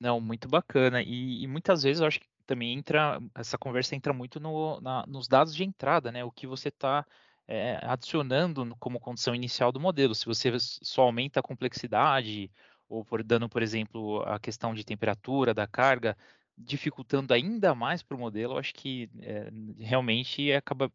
Não, 0.00 0.20
muito 0.20 0.48
bacana. 0.48 1.02
E, 1.02 1.42
e, 1.42 1.46
muitas 1.46 1.82
vezes 1.82 2.00
eu 2.00 2.06
acho 2.06 2.20
que 2.20 2.26
também 2.46 2.72
entra, 2.72 3.20
essa 3.34 3.58
conversa 3.58 3.94
entra 3.94 4.12
muito 4.12 4.40
no, 4.40 4.80
na, 4.80 5.04
nos 5.06 5.28
dados 5.28 5.54
de 5.54 5.64
entrada, 5.64 6.12
né? 6.12 6.24
O 6.24 6.30
que 6.30 6.46
você 6.46 6.68
está 6.68 7.04
é, 7.46 7.72
eh, 7.72 7.80
adicionando 7.82 8.74
como 8.78 9.00
condição 9.00 9.34
inicial 9.34 9.72
do 9.72 9.80
modelo. 9.80 10.14
Se 10.14 10.26
você 10.26 10.50
só 10.58 11.02
aumenta 11.02 11.40
a 11.40 11.42
complexidade, 11.42 12.50
ou 12.88 13.04
por, 13.04 13.22
dando, 13.22 13.48
por 13.48 13.62
exemplo, 13.62 14.22
a 14.22 14.38
questão 14.38 14.74
de 14.74 14.84
temperatura 14.84 15.52
da 15.52 15.66
carga, 15.66 16.16
dificultando 16.56 17.34
ainda 17.34 17.74
mais 17.74 18.02
para 18.02 18.16
o 18.16 18.20
modelo, 18.20 18.54
eu 18.54 18.58
acho 18.58 18.74
que 18.74 19.10
é, 19.20 19.50
realmente 19.78 20.52
acaba 20.52 20.90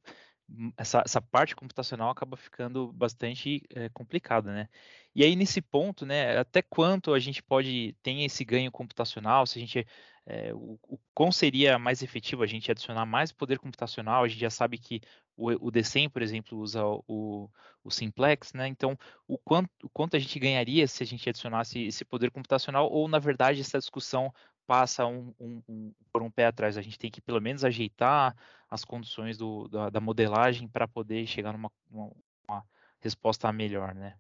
essa, 0.77 1.01
essa, 1.05 1.21
parte 1.21 1.55
computacional 1.55 2.09
acaba 2.09 2.35
ficando 2.35 2.91
bastante 2.91 3.63
é, 3.69 3.89
complicada, 3.89 4.51
né? 4.51 4.69
E 5.15 5.23
aí 5.23 5.35
nesse 5.35 5.61
ponto, 5.61 6.05
né, 6.05 6.37
até 6.37 6.61
quanto 6.61 7.13
a 7.13 7.19
gente 7.19 7.41
pode 7.43 7.95
ter 8.01 8.21
esse 8.21 8.43
ganho 8.43 8.71
computacional, 8.71 9.45
se 9.45 9.59
a 9.59 9.61
gente 9.61 9.87
é, 10.25 10.53
o, 10.53 10.79
o 10.87 10.99
quão 11.13 11.31
seria 11.31 11.79
mais 11.79 12.01
efetivo 12.01 12.43
a 12.43 12.47
gente 12.47 12.69
adicionar 12.69 13.05
mais 13.05 13.31
poder 13.31 13.59
computacional, 13.59 14.23
a 14.23 14.27
gente 14.27 14.39
já 14.39 14.49
sabe 14.49 14.77
que 14.77 15.01
o, 15.35 15.51
o 15.51 15.71
por 16.11 16.21
exemplo, 16.21 16.59
usa 16.59 16.85
o, 16.85 17.49
o 17.83 17.89
Simplex, 17.89 18.53
né? 18.53 18.67
Então, 18.67 18.97
o 19.27 19.37
quanto, 19.37 19.69
o 19.83 19.89
quanto 19.89 20.15
a 20.15 20.19
gente 20.19 20.37
ganharia 20.39 20.87
se 20.87 21.01
a 21.03 21.05
gente 21.05 21.27
adicionasse 21.27 21.79
esse 21.83 22.05
poder 22.05 22.29
computacional, 22.31 22.89
ou 22.91 23.07
na 23.07 23.19
verdade 23.19 23.61
essa 23.61 23.79
discussão 23.79 24.31
passa 24.67 25.05
um, 25.05 25.33
um, 25.39 25.63
um, 25.67 25.93
por 26.13 26.21
um 26.21 26.31
pé 26.31 26.45
atrás. 26.45 26.77
A 26.77 26.81
gente 26.81 26.99
tem 26.99 27.11
que 27.11 27.21
pelo 27.21 27.41
menos 27.41 27.65
ajeitar 27.65 28.35
as 28.69 28.85
condições 28.85 29.37
do, 29.37 29.67
da, 29.67 29.89
da, 29.89 29.99
modelagem 29.99 30.67
para 30.67 30.87
poder 30.87 31.25
chegar 31.27 31.51
numa 31.53 31.71
uma, 31.89 32.11
uma 32.47 32.63
resposta 33.01 33.51
melhor, 33.51 33.93
né? 33.95 34.15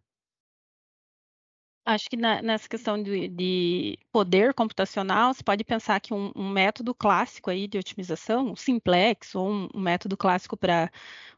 Acho 1.85 2.09
que 2.09 2.15
na, 2.15 2.41
nessa 2.43 2.69
questão 2.69 3.01
de, 3.01 3.27
de, 3.27 3.97
poder 4.11 4.53
computacional, 4.53 5.33
você 5.33 5.43
pode 5.43 5.63
pensar 5.63 5.99
que 5.99 6.13
um, 6.13 6.31
um, 6.35 6.47
método 6.49 6.93
clássico 6.93 7.49
aí 7.49 7.67
de 7.67 7.77
otimização, 7.77 8.51
um 8.51 8.55
simplex, 8.55 9.33
ou 9.33 9.49
um, 9.49 9.69
um 9.73 9.79
método 9.79 10.15
clássico 10.15 10.55
para 10.55 10.91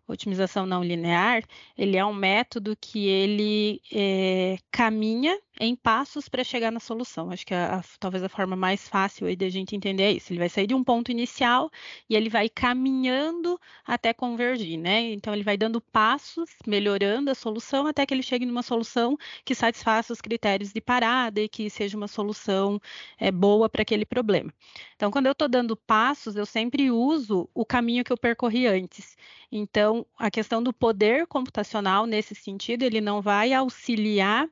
otimização 0.08 0.66
não 0.66 0.84
linear, 0.84 1.44
ele 1.78 1.98
é 1.98 2.06
um 2.06 2.14
método 2.14 2.76
que 2.80 3.08
ele 3.08 3.82
é, 3.92 4.58
caminha 4.72 5.40
em 5.60 5.76
passos 5.76 6.28
para 6.28 6.44
chegar 6.44 6.72
na 6.72 6.80
solução. 6.80 7.30
Acho 7.30 7.46
que 7.46 7.54
a, 7.54 7.76
a, 7.78 7.84
talvez 8.00 8.24
a 8.24 8.30
forma 8.30 8.56
mais 8.56 8.88
fácil 8.88 9.28
aí 9.28 9.36
de 9.36 9.46
a 9.46 9.50
gente 9.50 9.76
entender 9.76 10.04
é 10.04 10.12
isso. 10.12 10.32
Ele 10.34 10.40
vai 10.40 10.50
sair 10.50 10.68
de 10.68 10.74
um 10.74 10.84
ponto 10.84 11.12
inicial 11.12 11.70
e 12.10 12.16
ele 12.16 12.30
vai 12.30 12.50
caminhando 12.50 13.60
até 13.86 14.14
convergir, 14.14 14.78
né? 14.78 15.02
Então 15.14 15.34
ele 15.34 15.44
vai 15.44 15.56
dando 15.56 15.80
passos, 15.80 16.50
melhorando 16.66 17.30
a 17.30 17.36
solução 17.36 17.86
até 17.86 18.06
que 18.06 18.14
ele 18.14 18.24
chegue 18.24 18.46
numa 18.46 18.64
solução 18.64 19.18
que 19.46 19.54
satisfaça 19.54 20.12
os 20.12 20.22
critérios 20.22 20.72
de 20.74 20.82
parada 20.82 21.40
e 21.42 21.48
que 21.48 21.70
seja 21.70 21.96
uma 21.96 22.08
solução 22.08 22.80
é, 23.20 23.32
boa 23.32 23.70
para 23.70 23.84
aquele 23.84 24.06
problema. 24.06 24.52
Então, 24.96 25.12
quando 25.12 25.28
eu 25.28 25.34
estou 25.34 25.48
dando 25.48 25.76
passos, 25.76 26.36
eu 26.36 26.46
sempre 26.46 26.90
uso 26.90 27.50
o 27.54 27.66
caminho 27.66 28.04
que 28.04 28.12
eu 28.12 28.18
percorri 28.18 28.66
antes. 28.68 29.16
Então, 29.52 29.93
a 30.18 30.32
questão 30.32 30.62
do 30.64 30.74
poder 30.74 31.28
computacional 31.28 32.06
nesse 32.06 32.36
sentido, 32.36 32.84
ele 32.84 33.02
não 33.02 33.22
vai 33.22 33.54
auxiliar 33.54 34.48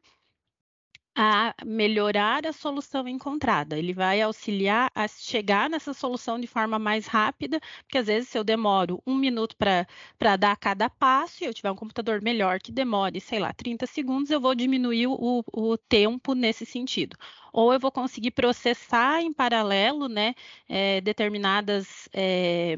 a 1.15 1.53
melhorar 1.65 2.45
a 2.47 2.53
solução 2.53 3.07
encontrada. 3.07 3.77
Ele 3.77 3.93
vai 3.93 4.21
auxiliar 4.21 4.89
a 4.95 5.07
chegar 5.07 5.69
nessa 5.69 5.93
solução 5.93 6.39
de 6.39 6.47
forma 6.47 6.79
mais 6.79 7.05
rápida, 7.05 7.59
porque 7.83 7.97
às 7.97 8.07
vezes 8.07 8.29
se 8.29 8.37
eu 8.37 8.43
demoro 8.43 9.01
um 9.05 9.15
minuto 9.15 9.55
para 9.57 10.37
dar 10.37 10.55
cada 10.57 10.89
passo 10.89 11.43
e 11.43 11.47
eu 11.47 11.53
tiver 11.53 11.71
um 11.71 11.75
computador 11.75 12.21
melhor 12.21 12.59
que 12.59 12.71
demore, 12.71 13.19
sei 13.19 13.39
lá, 13.39 13.53
30 13.53 13.85
segundos, 13.85 14.31
eu 14.31 14.39
vou 14.39 14.55
diminuir 14.55 15.07
o, 15.07 15.43
o 15.53 15.77
tempo 15.77 16.33
nesse 16.33 16.65
sentido. 16.65 17.17
Ou 17.51 17.73
eu 17.73 17.79
vou 17.79 17.91
conseguir 17.91 18.31
processar 18.31 19.21
em 19.21 19.33
paralelo, 19.33 20.07
né, 20.07 20.33
é, 20.67 21.01
determinadas 21.01 22.07
é, 22.13 22.77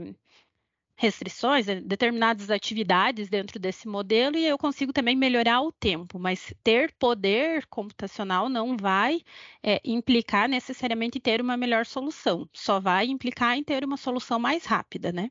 restrições, 0.96 1.68
né, 1.68 1.82
determinadas 1.82 2.50
atividades 2.50 3.30
dentro 3.30 3.60
desse 3.60 3.88
modelo 3.88 4.38
e 4.38 4.46
eu 4.46 4.58
consigo 4.58 4.94
também 4.94 5.16
melhorar 5.16 5.62
o 5.62 5.72
tempo, 5.72 6.20
mas 6.20 6.54
ter 6.64 6.94
poder 6.94 7.66
computacional 7.68 8.48
não 8.48 8.78
vai 8.78 9.22
é, 9.64 9.82
implicar 9.84 10.48
necessariamente 10.48 11.20
ter 11.20 11.42
uma 11.42 11.58
melhor 11.58 11.86
solução, 11.86 12.48
só 12.54 12.80
vai 12.80 13.08
implicar 13.08 13.58
em 13.58 13.64
ter 13.64 13.84
uma 13.84 13.98
solução 13.98 14.40
mais 14.40 14.66
rápida, 14.66 15.12
né? 15.12 15.30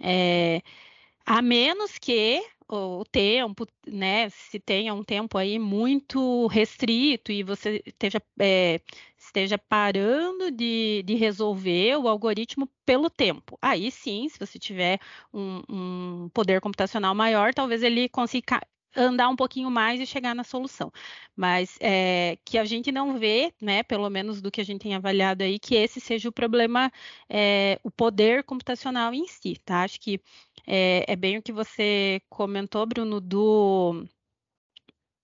É, 0.00 0.62
a 1.26 1.42
menos 1.42 1.98
que 1.98 2.42
o 2.68 3.04
tempo, 3.04 3.66
né, 3.86 4.30
se 4.30 4.58
tenha 4.58 4.94
um 4.94 5.04
tempo 5.04 5.36
aí 5.36 5.58
muito 5.58 6.46
restrito 6.46 7.30
e 7.30 7.42
você 7.42 7.82
esteja, 7.84 8.20
é, 8.40 8.80
esteja 9.32 9.56
parando 9.58 10.50
de, 10.50 11.02
de, 11.04 11.14
resolver 11.14 11.96
o 11.96 12.06
algoritmo 12.06 12.68
pelo 12.84 13.08
tempo. 13.08 13.58
Aí 13.62 13.90
sim, 13.90 14.28
se 14.28 14.38
você 14.38 14.58
tiver 14.58 15.00
um, 15.32 15.62
um 15.68 16.28
poder 16.34 16.60
computacional 16.60 17.14
maior, 17.14 17.54
talvez 17.54 17.82
ele 17.82 18.08
consiga 18.08 18.60
andar 18.94 19.30
um 19.30 19.36
pouquinho 19.36 19.70
mais 19.70 20.00
e 20.00 20.06
chegar 20.06 20.34
na 20.34 20.44
solução. 20.44 20.92
Mas 21.34 21.78
é, 21.80 22.36
que 22.44 22.58
a 22.58 22.64
gente 22.64 22.92
não 22.92 23.18
vê, 23.18 23.54
né, 23.60 23.82
pelo 23.82 24.08
menos 24.10 24.42
do 24.42 24.50
que 24.50 24.60
a 24.60 24.64
gente 24.64 24.82
tem 24.82 24.94
avaliado 24.94 25.42
aí, 25.42 25.58
que 25.58 25.74
esse 25.74 25.98
seja 26.00 26.28
o 26.28 26.32
problema, 26.32 26.92
é, 27.28 27.80
o 27.82 27.90
poder 27.90 28.44
computacional 28.44 29.14
em 29.14 29.26
si, 29.26 29.56
tá? 29.64 29.82
Acho 29.82 29.98
que 30.00 30.20
é, 30.66 31.04
é 31.08 31.16
bem 31.16 31.38
o 31.38 31.42
que 31.42 31.52
você 31.52 32.20
comentou, 32.28 32.86
Bruno, 32.86 33.20
do 33.20 34.06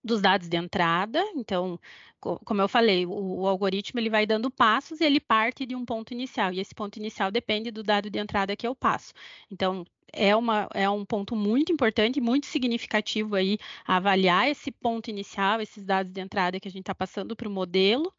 dos 0.02 0.20
dados 0.20 0.48
de 0.48 0.56
entrada. 0.56 1.22
Então, 1.34 1.78
como 2.20 2.60
eu 2.60 2.68
falei, 2.68 3.06
o, 3.06 3.40
o, 3.40 3.46
algoritmo 3.46 4.00
ele 4.00 4.10
vai 4.10 4.26
dando 4.26 4.50
passos 4.50 5.00
e 5.00 5.04
ele 5.04 5.20
parte 5.20 5.66
de 5.66 5.74
um 5.74 5.84
ponto 5.84 6.12
inicial. 6.12 6.52
E 6.52 6.60
esse 6.60 6.74
ponto 6.74 6.96
inicial 6.96 7.30
depende 7.30 7.70
do 7.70 7.82
dado 7.82 8.10
de 8.10 8.18
entrada 8.18 8.56
que 8.56 8.66
eu 8.66 8.74
passo. 8.74 9.12
Então, 9.50 9.84
é, 10.12 10.34
uma, 10.34 10.68
é 10.74 10.88
um 10.88 11.04
ponto 11.04 11.36
muito 11.36 11.72
importante, 11.72 12.20
muito 12.20 12.46
significativo 12.46 13.34
aí 13.34 13.58
avaliar 13.86 14.48
esse 14.48 14.70
ponto 14.70 15.10
inicial, 15.10 15.60
esses 15.60 15.84
dados 15.84 16.12
de 16.12 16.20
entrada 16.20 16.58
que 16.60 16.68
a 16.68 16.70
gente 16.70 16.82
está 16.82 16.94
passando 16.94 17.36
para 17.36 17.48
o 17.48 17.50
modelo, 17.50 18.12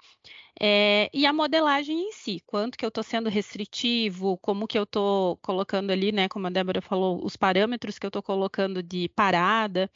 é, 0.60 1.10
e 1.14 1.26
a 1.26 1.34
modelagem 1.34 2.10
em 2.10 2.12
si, 2.12 2.42
quanto 2.46 2.78
que 2.78 2.86
eu 2.86 2.90
estou 2.90 3.04
sendo 3.04 3.30
restritivo, 3.30 4.38
como 4.40 4.68
que 4.68 4.78
eu 4.78 4.84
estou 4.84 5.38
colocando 5.38 5.92
ali, 5.92 6.12
né, 6.12 6.28
como 6.28 6.48
a 6.48 6.50
Débora 6.50 6.82
falou, 6.82 7.24
os 7.24 7.38
parâmetros 7.38 7.98
que 7.98 8.06
eu 8.06 8.10
estou 8.10 8.22
colocando 8.22 8.84
de 8.84 9.10
parada. 9.10 9.90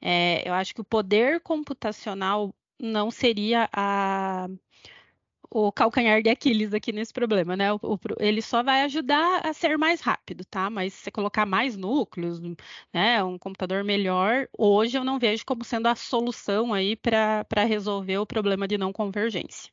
É, 0.00 0.48
eu 0.48 0.54
acho 0.54 0.74
que 0.74 0.80
o 0.80 0.84
poder 0.84 1.40
computacional 1.40 2.54
não 2.78 3.10
seria 3.10 3.68
a, 3.72 4.48
o 5.50 5.72
calcanhar 5.72 6.22
de 6.22 6.30
Aquiles 6.30 6.72
aqui 6.72 6.92
nesse 6.92 7.12
problema, 7.12 7.56
né? 7.56 7.72
O, 7.72 7.78
o, 7.82 7.98
ele 8.18 8.40
só 8.40 8.62
vai 8.62 8.82
ajudar 8.82 9.44
a 9.44 9.52
ser 9.52 9.76
mais 9.76 10.00
rápido, 10.00 10.44
tá? 10.44 10.70
Mas 10.70 10.94
se 10.94 11.04
você 11.04 11.10
colocar 11.10 11.44
mais 11.44 11.76
núcleos, 11.76 12.40
né, 12.92 13.22
um 13.24 13.36
computador 13.38 13.82
melhor, 13.84 14.48
hoje 14.56 14.96
eu 14.96 15.04
não 15.04 15.18
vejo 15.18 15.44
como 15.44 15.64
sendo 15.64 15.88
a 15.88 15.96
solução 15.96 16.72
aí 16.72 16.96
para 16.96 17.64
resolver 17.66 18.18
o 18.18 18.26
problema 18.26 18.68
de 18.68 18.78
não 18.78 18.92
convergência. 18.92 19.72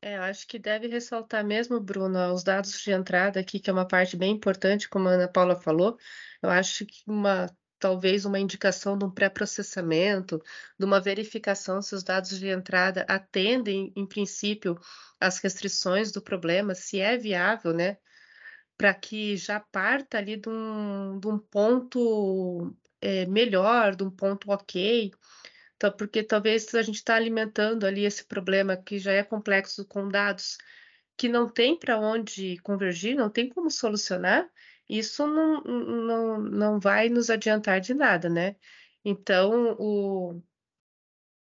É, 0.00 0.16
acho 0.16 0.46
que 0.46 0.60
deve 0.60 0.86
ressaltar 0.86 1.44
mesmo, 1.44 1.80
Bruno, 1.80 2.32
os 2.32 2.44
dados 2.44 2.80
de 2.80 2.92
entrada 2.92 3.40
aqui, 3.40 3.58
que 3.58 3.68
é 3.68 3.72
uma 3.72 3.86
parte 3.86 4.16
bem 4.16 4.32
importante, 4.32 4.88
como 4.88 5.08
a 5.08 5.12
Ana 5.12 5.28
Paula 5.28 5.56
falou. 5.56 5.98
Eu 6.40 6.50
acho 6.50 6.86
que 6.86 7.02
uma 7.06 7.46
talvez 7.78 8.24
uma 8.24 8.38
indicação 8.38 8.98
de 8.98 9.04
um 9.04 9.10
pré-processamento, 9.10 10.42
de 10.78 10.84
uma 10.84 11.00
verificação 11.00 11.80
se 11.82 11.94
os 11.94 12.02
dados 12.02 12.38
de 12.38 12.48
entrada 12.48 13.04
atendem, 13.08 13.92
em 13.96 14.06
princípio, 14.06 14.78
às 15.20 15.38
restrições 15.38 16.12
do 16.12 16.22
problema, 16.22 16.74
se 16.74 17.00
é 17.00 17.16
viável, 17.16 17.72
né? 17.72 17.98
Para 18.76 18.94
que 18.94 19.36
já 19.36 19.60
parta 19.60 20.18
ali 20.18 20.36
de 20.36 20.48
um, 20.48 21.18
de 21.20 21.28
um 21.28 21.38
ponto 21.38 22.74
é, 23.00 23.26
melhor, 23.26 23.94
de 23.96 24.04
um 24.04 24.10
ponto 24.10 24.50
ok. 24.50 25.12
Então, 25.76 25.92
porque 25.92 26.22
talvez 26.22 26.74
a 26.74 26.82
gente 26.82 26.96
está 26.96 27.14
alimentando 27.14 27.86
ali 27.86 28.04
esse 28.04 28.24
problema 28.24 28.76
que 28.76 28.98
já 28.98 29.12
é 29.12 29.22
complexo 29.22 29.84
com 29.84 30.08
dados 30.08 30.58
que 31.18 31.28
não 31.28 31.48
tem 31.48 31.76
para 31.76 31.98
onde 31.98 32.58
convergir, 32.58 33.16
não 33.16 33.28
tem 33.28 33.48
como 33.48 33.70
solucionar, 33.70 34.48
isso 34.88 35.26
não, 35.26 35.60
não, 35.62 36.38
não 36.40 36.80
vai 36.80 37.08
nos 37.08 37.28
adiantar 37.28 37.80
de 37.80 37.92
nada, 37.92 38.28
né? 38.30 38.56
Então, 39.04 39.76
o... 39.78 40.40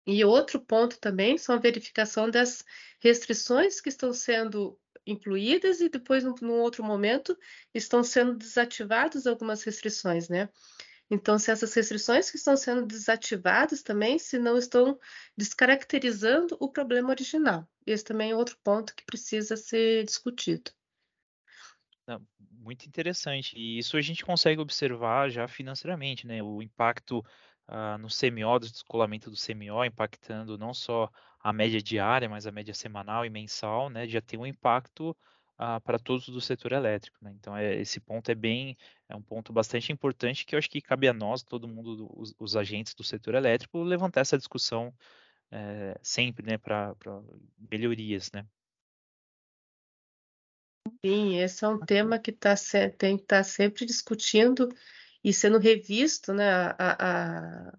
E 0.07 0.23
outro 0.23 0.59
ponto 0.59 0.99
também 0.99 1.37
são 1.37 1.55
a 1.55 1.59
verificação 1.59 2.29
das 2.29 2.63
restrições 2.99 3.81
que 3.81 3.89
estão 3.89 4.13
sendo 4.13 4.79
incluídas 5.05 5.81
e 5.81 5.89
depois, 5.89 6.23
num 6.23 6.59
outro 6.61 6.83
momento, 6.83 7.37
estão 7.73 8.03
sendo 8.03 8.35
desativadas 8.35 9.27
algumas 9.27 9.63
restrições, 9.63 10.29
né? 10.29 10.47
Então, 11.09 11.37
se 11.37 11.51
essas 11.51 11.73
restrições 11.73 12.31
que 12.31 12.37
estão 12.37 12.57
sendo 12.57 12.85
desativadas 12.85 13.83
também, 13.83 14.17
se 14.17 14.39
não 14.39 14.57
estão 14.57 14.99
descaracterizando 15.37 16.57
o 16.59 16.69
problema 16.69 17.09
original. 17.09 17.67
Esse 17.85 18.03
também 18.03 18.31
é 18.31 18.35
outro 18.35 18.57
ponto 18.63 18.95
que 18.95 19.05
precisa 19.05 19.55
ser 19.55 20.03
discutido. 20.03 20.71
Muito 22.65 22.87
interessante. 22.87 23.55
E 23.55 23.77
isso 23.77 23.95
a 23.95 24.01
gente 24.01 24.25
consegue 24.25 24.59
observar 24.59 25.29
já 25.29 25.47
financeiramente, 25.47 26.25
né? 26.25 26.41
O 26.41 26.63
impacto 26.63 27.19
uh, 27.69 27.97
no 27.99 28.07
CMO, 28.09 28.59
do 28.59 28.71
descolamento 28.71 29.29
do 29.29 29.37
CMO, 29.37 29.85
impactando 29.85 30.57
não 30.57 30.73
só 30.73 31.09
a 31.39 31.53
média 31.53 31.79
diária, 31.79 32.27
mas 32.27 32.47
a 32.47 32.51
média 32.51 32.73
semanal 32.73 33.23
e 33.23 33.29
mensal, 33.29 33.89
né? 33.89 34.07
Já 34.07 34.19
tem 34.19 34.39
um 34.39 34.47
impacto 34.47 35.15
uh, 35.59 35.79
para 35.81 35.99
todos 35.99 36.27
do 36.29 36.41
setor 36.41 36.71
elétrico, 36.71 37.17
né? 37.21 37.33
Então, 37.39 37.55
é, 37.55 37.75
esse 37.75 37.99
ponto 37.99 38.29
é 38.29 38.35
bem, 38.35 38.77
é 39.09 39.15
um 39.15 39.21
ponto 39.21 39.53
bastante 39.53 39.91
importante 39.91 40.45
que 40.45 40.55
eu 40.55 40.59
acho 40.59 40.69
que 40.69 40.81
cabe 40.81 41.07
a 41.07 41.13
nós, 41.13 41.43
todo 41.43 41.67
mundo, 41.67 42.09
os, 42.15 42.33
os 42.39 42.55
agentes 42.55 42.93
do 42.93 43.03
setor 43.03 43.35
elétrico, 43.35 43.81
levantar 43.83 44.21
essa 44.21 44.37
discussão 44.37 44.93
é, 45.51 45.97
sempre, 46.01 46.45
né? 46.45 46.57
Para 46.57 46.95
melhorias, 47.71 48.31
né? 48.31 48.45
Sim, 51.03 51.39
esse 51.39 51.63
é 51.63 51.67
um 51.67 51.79
tema 51.79 52.19
que 52.19 52.31
tá, 52.31 52.55
tem 52.97 53.17
que 53.17 53.23
estar 53.23 53.37
tá 53.37 53.43
sempre 53.43 53.85
discutindo 53.85 54.69
e 55.23 55.33
sendo 55.33 55.57
revisto, 55.57 56.33
né, 56.33 56.47
a, 56.47 56.75
a, 57.69 57.77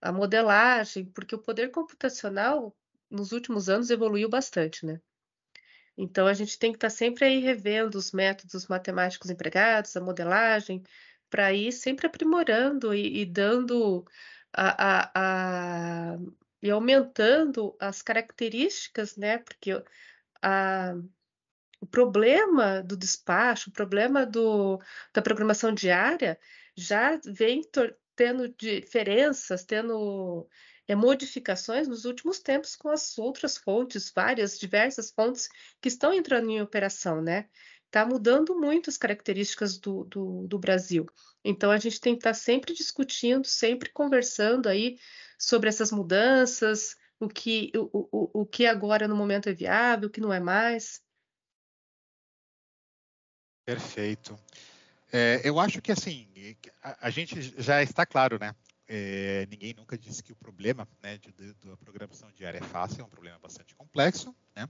a 0.00 0.12
modelagem, 0.12 1.06
porque 1.06 1.34
o 1.34 1.42
poder 1.42 1.70
computacional 1.70 2.76
nos 3.10 3.32
últimos 3.32 3.68
anos 3.68 3.90
evoluiu 3.90 4.28
bastante, 4.28 4.86
né? 4.86 5.00
Então 5.96 6.26
a 6.26 6.34
gente 6.34 6.58
tem 6.58 6.72
que 6.72 6.76
estar 6.76 6.88
tá 6.88 6.94
sempre 6.94 7.24
aí 7.24 7.40
revendo 7.40 7.96
os 7.96 8.12
métodos 8.12 8.66
matemáticos 8.68 9.30
empregados, 9.30 9.96
a 9.96 10.00
modelagem, 10.00 10.82
para 11.30 11.52
ir 11.52 11.72
sempre 11.72 12.06
aprimorando 12.06 12.94
e, 12.94 13.22
e 13.22 13.26
dando 13.26 14.04
a, 14.52 15.10
a, 15.12 16.12
a, 16.14 16.18
e 16.62 16.70
aumentando 16.70 17.76
as 17.80 18.02
características, 18.02 19.16
né? 19.16 19.38
Porque 19.38 19.72
a, 20.42 20.94
o 21.80 21.86
problema 21.86 22.82
do 22.82 22.96
despacho, 22.96 23.70
o 23.70 23.72
problema 23.72 24.26
do, 24.26 24.80
da 25.12 25.22
programação 25.22 25.72
diária 25.72 26.38
já 26.76 27.18
vem 27.24 27.62
tendo 28.14 28.48
diferenças, 28.48 29.64
tendo 29.64 30.48
modificações 30.94 31.88
nos 31.88 32.04
últimos 32.04 32.38
tempos 32.38 32.76
com 32.76 32.88
as 32.88 33.18
outras 33.18 33.56
fontes, 33.56 34.12
várias, 34.14 34.58
diversas 34.58 35.10
fontes 35.10 35.48
que 35.80 35.88
estão 35.88 36.12
entrando 36.12 36.50
em 36.50 36.62
operação, 36.62 37.20
né? 37.20 37.48
Está 37.86 38.04
mudando 38.04 38.54
muito 38.54 38.90
as 38.90 38.96
características 38.96 39.78
do, 39.78 40.04
do, 40.04 40.46
do, 40.46 40.58
Brasil. 40.58 41.06
Então, 41.44 41.70
a 41.70 41.78
gente 41.78 42.00
tem 42.00 42.14
que 42.14 42.20
estar 42.20 42.30
tá 42.30 42.34
sempre 42.34 42.74
discutindo, 42.74 43.46
sempre 43.46 43.90
conversando 43.90 44.68
aí 44.68 44.98
sobre 45.38 45.68
essas 45.68 45.90
mudanças, 45.90 46.96
o 47.18 47.28
que, 47.28 47.72
o, 47.74 48.08
o, 48.12 48.42
o 48.42 48.46
que 48.46 48.66
agora 48.66 49.08
no 49.08 49.16
momento 49.16 49.48
é 49.48 49.52
viável, 49.52 50.08
o 50.08 50.12
que 50.12 50.20
não 50.20 50.32
é 50.32 50.40
mais. 50.40 51.00
Perfeito. 53.64 54.38
É, 55.12 55.40
eu 55.44 55.58
acho 55.58 55.80
que 55.80 55.90
assim, 55.90 56.28
a, 56.82 57.06
a, 57.06 57.10
gente 57.10 57.40
já 57.60 57.82
está 57.82 58.04
claro, 58.04 58.38
né? 58.38 58.54
É, 58.88 59.46
ninguém 59.50 59.74
nunca 59.74 59.98
disse 59.98 60.22
que 60.22 60.32
o 60.32 60.36
problema 60.36 60.86
né, 61.02 61.18
de, 61.18 61.32
de, 61.32 61.52
da 61.54 61.76
programação 61.76 62.30
diária 62.32 62.58
é 62.58 62.62
fácil, 62.62 63.00
é 63.00 63.04
um 63.04 63.08
problema 63.08 63.38
bastante 63.38 63.74
complexo, 63.74 64.34
né? 64.54 64.68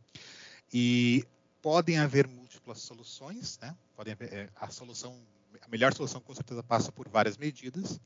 E 0.73 1.25
podem 1.61 1.99
haver 1.99 2.27
múltiplas 2.27 2.81
soluções, 2.81 3.59
né? 3.61 3.77
Podem 3.95 4.15
haver, 4.15 4.33
é, 4.33 4.49
a 4.57 4.71
solução, 4.71 5.21
a 5.61 5.69
melhor 5.69 5.93
solução 5.93 6.21
com 6.21 6.35
certeza 6.35 6.63
passa 6.63 6.91
por 6.91 7.09
várias 7.09 7.37
medidas. 7.37 8.01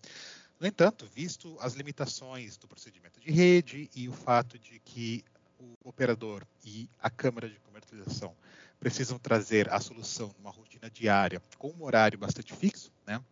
No 0.59 0.67
entanto, 0.67 1.07
visto 1.15 1.57
as 1.61 1.75
limitações 1.75 2.57
do 2.57 2.67
procedimento 2.67 3.21
de 3.21 3.31
rede 3.31 3.89
e 3.95 4.09
o 4.09 4.13
fato 4.13 4.59
de 4.59 4.81
que 4.81 5.25
o 5.59 5.77
operador 5.89 6.45
e 6.65 6.89
a 6.99 7.09
câmara 7.09 7.49
de 7.49 7.59
comercialização 7.61 8.35
precisam 8.79 9.19
trazer 9.19 9.71
a 9.71 9.79
solução 9.79 10.35
numa 10.39 10.51
rotina 10.51 10.91
diária 10.91 11.41
com 11.57 11.71
um 11.71 11.85
horário 11.85 12.19
bastante 12.19 12.55
fixo, 12.55 12.91
né? 13.07 13.23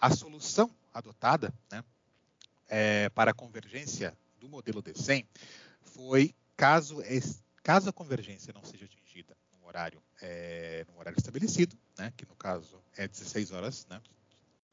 A 0.00 0.10
solução 0.10 0.70
adotada, 0.92 1.54
né, 1.70 1.84
é, 2.70 3.08
para 3.10 3.32
a 3.32 3.34
convergência 3.34 4.16
do 4.38 4.48
modelo 4.48 4.82
D100 4.82 5.26
foi 5.82 6.34
caso 6.56 7.02
caso 7.62 7.90
a 7.90 7.92
convergência 7.92 8.54
não 8.54 8.64
seja 8.64 8.86
atingida 8.86 9.36
num 9.52 9.66
horário 9.66 10.02
é, 10.22 10.86
num 10.88 10.98
horário 10.98 11.18
estabelecido, 11.18 11.76
né, 11.98 12.12
que 12.16 12.24
no 12.26 12.34
caso 12.36 12.80
é 12.96 13.06
16 13.06 13.50
horas, 13.50 13.86
né, 13.90 14.00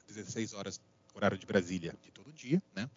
16 0.08 0.54
horas 0.54 0.80
horário 1.14 1.38
de 1.38 1.46
Brasília 1.48 1.96
de 2.02 2.12
todo 2.12 2.32
dia, 2.32 2.62
né, 2.76 2.90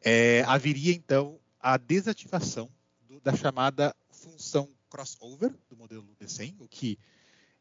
é, 0.00 0.42
haveria 0.42 0.92
então 0.92 1.38
a 1.60 1.76
desativação 1.76 2.68
do, 3.08 3.20
da 3.20 3.34
chamada 3.34 3.94
função 4.10 4.68
crossover 4.90 5.54
do 5.70 5.76
modelo 5.76 6.06
D100, 6.20 6.56
o 6.58 6.68
que, 6.68 6.98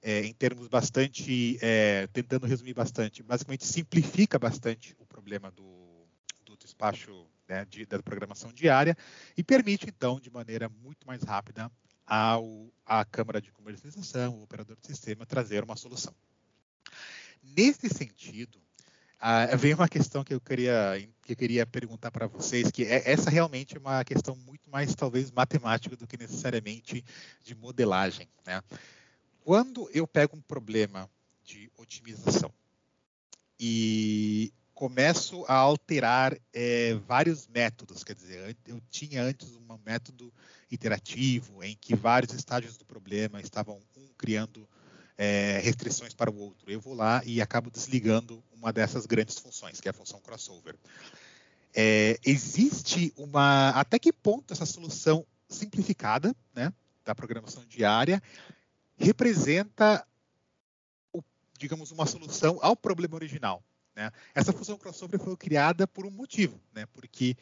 é, 0.02 0.26
em 0.26 0.34
termos 0.34 0.68
bastante, 0.68 1.58
é, 1.62 2.08
tentando 2.08 2.46
resumir 2.46 2.74
bastante, 2.74 3.24
basicamente 3.24 3.66
simplifica 3.66 4.38
bastante 4.38 4.96
o 5.00 5.06
problema 5.06 5.52
do, 5.52 5.81
despacho 6.82 7.28
né, 7.48 7.65
de, 7.65 7.86
da 7.86 8.02
programação 8.02 8.52
diária 8.52 8.98
e 9.38 9.44
permite, 9.44 9.86
então, 9.88 10.20
de 10.20 10.32
maneira 10.32 10.67
muito 10.67 11.06
mais 11.06 11.22
rápida, 11.22 11.72
ao, 12.06 12.67
à 12.86 13.06
Câmara 13.06 13.39
de 13.39 13.52
Comercialização, 13.52 14.39
o 14.39 14.44
operador 14.44 14.76
de 14.76 14.88
sistema, 14.88 15.26
trazer 15.26 15.63
uma 15.63 15.76
solução. 15.76 16.13
Nesse 17.41 17.88
sentido, 17.88 18.60
ah, 19.20 19.56
vem 19.56 19.74
uma 19.74 19.88
questão 19.88 20.24
que 20.24 20.34
eu 20.34 20.41
queria, 20.41 20.96
que 21.22 21.34
eu 21.34 21.38
queria 21.38 21.65
perguntar 21.65 22.12
para 22.12 22.28
vocês, 22.28 22.72
que 22.72 22.84
é, 22.84 23.10
essa 23.12 23.30
realmente 23.30 23.78
é 23.78 23.80
uma 23.80 24.04
questão 24.04 24.36
muito 24.36 24.70
mais, 24.70 24.96
talvez, 24.96 25.32
matemática 25.32 25.96
do 25.96 26.08
que 26.08 26.17
necessariamente 26.17 27.06
de 27.44 27.56
modelagem. 27.56 28.28
Né? 28.46 28.62
Quando 29.41 29.89
eu 29.94 30.08
pego 30.08 30.36
um 30.36 30.41
problema 30.41 31.10
de 31.44 31.72
otimização 31.78 32.52
e 33.60 34.52
começo 34.82 35.46
a 35.48 35.54
alterar 35.54 36.36
é, 36.52 36.96
vários 37.06 37.48
métodos, 37.48 38.04
quer 38.04 38.15
dizer, 38.15 38.58
eu 38.65 38.82
tinha 38.89 39.22
antes 39.22 39.56
um 39.56 39.78
método 39.86 40.34
iterativo 40.72 41.63
em 41.63 41.78
que 41.80 41.96
vários 41.96 42.34
estágios 42.34 42.78
do 42.78 42.84
problema 42.84 43.39
estavam 43.39 43.80
um 43.96 44.08
criando 44.17 44.67
é, 45.15 45.60
restrições 45.60 46.15
para 46.15 46.32
o 46.32 46.36
outro. 46.36 46.72
Eu 46.72 46.82
vou 46.82 46.96
lá 46.96 47.22
e 47.28 47.39
acabo 47.39 47.70
desligando 47.70 48.44
uma 48.52 48.74
dessas 48.74 49.06
grandes 49.06 49.38
funções, 49.38 49.80
que 49.80 49.88
é 49.88 49.91
a 49.91 49.94
função 49.94 50.20
crossover. 50.20 50.76
É, 51.76 52.17
existe 52.26 53.13
uma. 53.15 53.70
Até 53.70 54.00
que 54.00 54.12
ponto 54.12 54.52
essa 54.52 54.65
solução 54.65 55.24
simplificada 55.48 56.36
né, 56.56 56.74
da 57.06 57.13
programação 57.13 57.63
diária 57.67 58.20
representa, 58.98 60.04
digamos, 61.56 61.91
uma 61.91 62.08
solução 62.08 62.58
ao 62.63 62.76
problema 62.76 63.13
original? 63.13 63.63
Né? 63.96 64.12
Essa 64.34 64.54
função 64.54 64.78
crossover 64.78 65.20
foi 65.20 65.36
criada 65.36 65.88
por 65.88 66.06
um 66.06 66.12
motivo, 66.12 66.60
né? 66.74 66.86
porque 66.88 67.36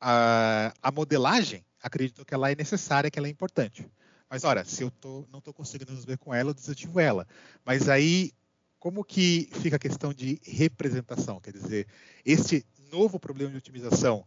a, 0.00 0.72
a 0.82 0.92
modelagem 0.92 1.64
acredito 1.82 2.24
que 2.24 2.34
ela 2.34 2.50
é 2.50 2.54
necessária, 2.54 3.10
que 3.10 3.18
ela 3.18 3.28
é 3.28 3.30
importante. 3.30 3.88
Mas, 4.30 4.44
olha, 4.44 4.64
se 4.64 4.82
eu 4.82 4.90
tô, 4.90 5.26
não 5.30 5.38
estou 5.38 5.54
conseguindo 5.54 5.92
resolver 5.92 6.18
com 6.18 6.34
ela, 6.34 6.50
eu 6.50 6.54
desativo 6.54 7.00
ela. 7.00 7.26
Mas 7.64 7.88
aí, 7.88 8.32
como 8.78 9.04
que 9.04 9.48
fica 9.52 9.76
a 9.76 9.78
questão 9.78 10.12
de 10.12 10.40
representação? 10.44 11.40
Quer 11.40 11.52
dizer, 11.52 11.86
este 12.24 12.64
novo 12.90 13.18
problema 13.18 13.50
de 13.50 13.56
otimização, 13.56 14.26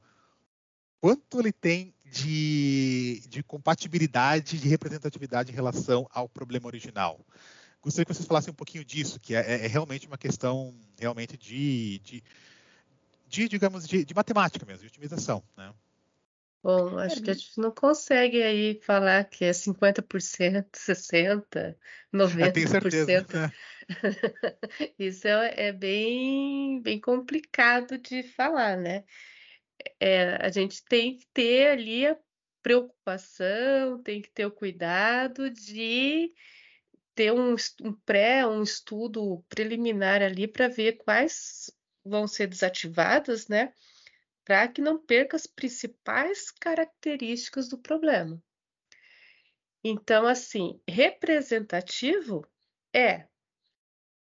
quanto 1.00 1.40
ele 1.40 1.52
tem 1.52 1.94
de, 2.06 3.22
de 3.28 3.44
compatibilidade, 3.44 4.60
de 4.60 4.68
representatividade 4.68 5.52
em 5.52 5.56
relação 5.56 6.08
ao 6.12 6.28
problema 6.28 6.68
original? 6.68 7.24
Gostaria 7.82 8.06
que 8.06 8.14
vocês 8.14 8.28
falassem 8.28 8.52
um 8.52 8.56
pouquinho 8.56 8.86
disso, 8.86 9.20
que 9.20 9.34
é, 9.34 9.66
é 9.66 9.68
realmente 9.68 10.06
uma 10.06 10.18
questão 10.18 10.74
realmente 11.00 11.36
de, 11.36 12.00
de, 12.00 12.24
de 13.28 13.48
digamos, 13.48 13.88
de, 13.88 14.06
de, 14.06 14.14
matemática 14.14 14.66
mesmo, 14.66 14.82
de 14.82 14.88
otimização, 14.88 15.44
né? 15.58 15.74
Bom, 16.64 17.00
acho 17.00 17.24
que 17.24 17.32
a 17.32 17.34
gente 17.34 17.58
não 17.58 17.72
consegue 17.72 18.44
aí 18.44 18.80
falar 18.84 19.24
que 19.24 19.44
é 19.44 19.50
50%, 19.50 20.64
60%, 20.72 21.76
90%. 22.14 22.46
Eu 22.46 22.54
tenho 22.54 22.68
certeza. 22.68 23.54
Isso 25.00 25.28
é, 25.28 25.54
é, 25.58 25.72
bem, 25.74 26.80
bem 26.84 27.02
complicado 27.02 27.98
de 27.98 28.22
falar, 28.22 28.78
né? 28.78 29.04
É, 30.00 30.36
a 30.36 30.50
gente 30.50 30.84
tem 30.86 31.18
que 31.18 31.26
ter 31.34 31.72
ali 31.72 32.06
a 32.06 32.16
preocupação, 32.62 34.02
tem 34.04 34.22
que 34.22 34.30
ter 34.30 34.46
o 34.46 34.52
cuidado 34.52 35.50
de 35.50 36.32
ter 37.14 37.32
um, 37.32 37.56
um 37.82 37.94
pré, 38.06 38.46
um 38.46 38.64
estudo 38.64 39.44
preliminar 39.50 40.22
ali 40.22 40.48
para 40.48 40.68
ver 40.68 40.94
quais 40.94 41.72
vão 42.04 42.28
ser 42.28 42.48
desativadas, 42.48 43.48
né? 43.48 43.74
Para 44.44 44.68
que 44.68 44.82
não 44.82 44.98
perca 44.98 45.36
as 45.36 45.46
principais 45.46 46.52
características 46.52 47.68
do 47.68 47.78
problema. 47.78 48.42
Então, 49.84 50.28
assim, 50.28 50.80
representativo 50.88 52.46
é 52.94 53.28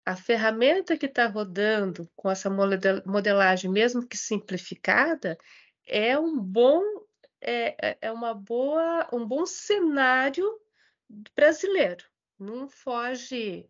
a 0.06 0.16
ferramenta 0.16 0.98
que 0.98 1.08
está 1.08 1.26
rodando 1.26 2.10
com 2.16 2.30
essa 2.30 2.50
modelagem, 2.50 3.72
mesmo 3.72 4.06
que 4.08 4.18
simplificada, 4.18 5.38
é 5.86 6.18
um 6.18 6.40
bom 6.40 6.84
é, 7.42 7.90
é, 7.90 7.98
é 8.02 8.12
uma 8.12 8.34
boa 8.34 9.08
um 9.12 9.26
bom 9.26 9.46
cenário 9.46 10.46
brasileiro. 11.36 12.06
Não 12.38 12.68
foge 12.68 13.68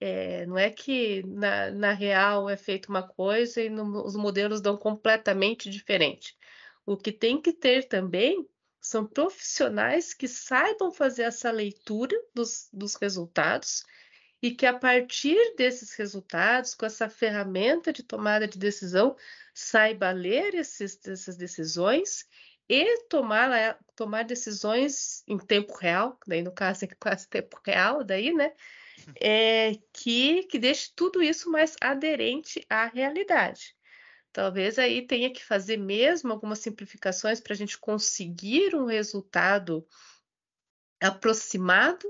é, 0.00 0.44
não 0.46 0.58
é 0.58 0.70
que 0.70 1.22
na, 1.26 1.70
na, 1.70 1.92
real 1.92 2.50
é 2.50 2.56
feita 2.56 2.88
uma 2.90 3.02
coisa 3.02 3.62
e 3.62 3.70
no, 3.70 4.04
os 4.04 4.14
modelos 4.16 4.60
dão 4.60 4.76
completamente 4.76 5.70
diferente. 5.70 6.36
O 6.84 6.96
que 6.96 7.10
tem 7.12 7.40
que 7.40 7.52
ter 7.52 7.84
também 7.88 8.46
são 8.80 9.06
profissionais 9.06 10.12
que 10.12 10.28
saibam 10.28 10.92
fazer 10.92 11.22
essa 11.22 11.50
leitura 11.50 12.14
dos, 12.34 12.68
dos 12.70 12.96
resultados 12.96 13.82
e 14.42 14.50
que 14.50 14.66
a 14.66 14.78
partir 14.78 15.54
desses 15.56 15.94
resultados, 15.94 16.74
com 16.74 16.84
essa 16.84 17.08
ferramenta 17.08 17.90
de 17.90 18.02
tomada 18.02 18.46
de 18.46 18.58
decisão, 18.58 19.16
saiba 19.54 20.10
ler 20.10 20.54
esses, 20.54 21.00
essas 21.06 21.38
decisões 21.38 22.26
e 22.68 23.04
tomar, 23.08 23.78
tomar 23.94 24.24
decisões 24.24 25.22
em 25.26 25.38
tempo 25.38 25.74
real, 25.76 26.18
daí 26.26 26.42
no 26.42 26.52
caso 26.52 26.84
é 26.84 26.88
quase 26.98 27.28
tempo 27.28 27.60
real, 27.64 28.02
daí, 28.02 28.32
né? 28.32 28.52
é, 29.20 29.72
que, 29.92 30.44
que 30.44 30.58
deixe 30.58 30.92
tudo 30.94 31.22
isso 31.22 31.50
mais 31.50 31.76
aderente 31.80 32.64
à 32.68 32.86
realidade. 32.86 33.76
Talvez 34.32 34.78
aí 34.78 35.06
tenha 35.06 35.32
que 35.32 35.44
fazer 35.44 35.76
mesmo 35.76 36.32
algumas 36.32 36.58
simplificações 36.58 37.40
para 37.40 37.52
a 37.52 37.56
gente 37.56 37.78
conseguir 37.78 38.74
um 38.74 38.86
resultado 38.86 39.86
aproximado, 41.00 42.04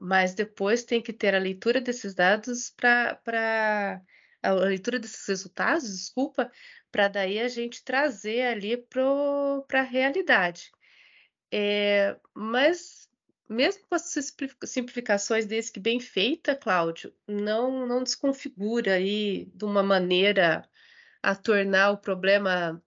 mas 0.00 0.34
depois 0.34 0.84
tem 0.84 1.02
que 1.02 1.12
ter 1.12 1.34
a 1.34 1.38
leitura 1.38 1.80
desses 1.80 2.14
dados 2.14 2.70
para 2.70 4.00
a 4.44 4.52
leitura 4.52 4.98
desses 4.98 5.26
resultados, 5.26 5.88
desculpa, 5.88 6.50
para 6.92 7.08
daí 7.08 7.40
a 7.40 7.48
gente 7.48 7.82
trazer 7.82 8.42
ali 8.42 8.76
para 8.76 9.80
a 9.80 9.82
realidade. 9.82 10.70
É, 11.50 12.16
mas 12.34 13.08
mesmo 13.48 13.84
com 13.88 13.94
as 13.94 14.12
simplificações 14.64 15.46
desse 15.46 15.72
que 15.72 15.80
bem 15.80 16.00
feita, 16.00 16.54
Cláudio, 16.54 17.12
não, 17.26 17.86
não 17.86 18.02
desconfigura 18.02 18.94
aí 18.94 19.46
de 19.54 19.64
uma 19.64 19.82
maneira 19.82 20.68
a 21.22 21.34
tornar 21.34 21.90
o 21.90 21.98
problema, 21.98 22.82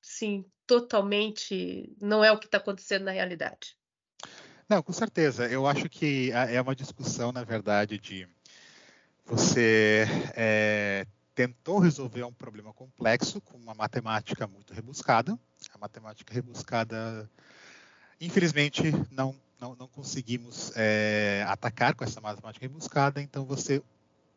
sim, 0.00 0.44
totalmente 0.66 1.94
não 2.00 2.24
é 2.24 2.32
o 2.32 2.38
que 2.38 2.46
está 2.46 2.58
acontecendo 2.58 3.04
na 3.04 3.12
realidade. 3.12 3.76
Não, 4.68 4.82
com 4.82 4.92
certeza. 4.92 5.46
Eu 5.48 5.66
acho 5.66 5.88
que 5.88 6.32
é 6.32 6.60
uma 6.60 6.74
discussão, 6.74 7.30
na 7.30 7.44
verdade, 7.44 7.98
de 7.98 8.28
você 9.26 10.06
é, 10.34 11.06
tentou 11.34 11.78
resolver 11.78 12.22
um 12.24 12.32
problema 12.32 12.72
complexo 12.72 13.40
com 13.40 13.58
uma 13.58 13.74
matemática 13.74 14.46
muito 14.46 14.72
rebuscada. 14.72 15.38
A 15.74 15.78
matemática 15.78 16.32
rebuscada, 16.32 17.28
infelizmente, 18.20 18.84
não 19.10 19.34
não, 19.60 19.74
não 19.74 19.88
conseguimos 19.88 20.72
é, 20.76 21.44
atacar 21.48 21.94
com 21.94 22.04
essa 22.04 22.20
matemática 22.20 22.64
rebuscada, 22.64 23.20
então 23.22 23.44
você 23.44 23.82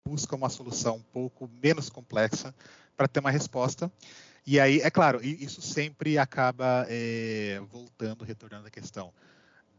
busca 0.05 0.35
uma 0.35 0.49
solução 0.49 0.95
um 0.95 1.03
pouco 1.03 1.49
menos 1.61 1.89
complexa 1.89 2.53
para 2.95 3.07
ter 3.07 3.19
uma 3.19 3.31
resposta. 3.31 3.91
E 4.45 4.59
aí, 4.59 4.79
é 4.81 4.89
claro, 4.89 5.23
isso 5.23 5.61
sempre 5.61 6.17
acaba 6.17 6.85
é, 6.89 7.61
voltando, 7.69 8.23
retornando 8.23 8.67
à 8.67 8.71
questão 8.71 9.13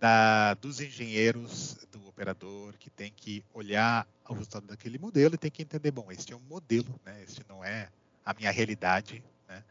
da, 0.00 0.54
dos 0.54 0.80
engenheiros, 0.80 1.76
do 1.92 2.08
operador, 2.08 2.72
que 2.78 2.88
tem 2.88 3.12
que 3.14 3.44
olhar 3.52 4.08
o 4.26 4.32
resultado 4.32 4.66
daquele 4.66 4.98
modelo 4.98 5.34
e 5.34 5.38
tem 5.38 5.50
que 5.50 5.62
entender, 5.62 5.90
bom, 5.90 6.10
este 6.10 6.32
é 6.32 6.36
um 6.36 6.40
modelo, 6.48 6.98
né? 7.04 7.22
este 7.22 7.44
não 7.46 7.62
é 7.62 7.90
a 8.24 8.32
minha 8.32 8.50
realidade, 8.50 9.22
né? 9.46 9.62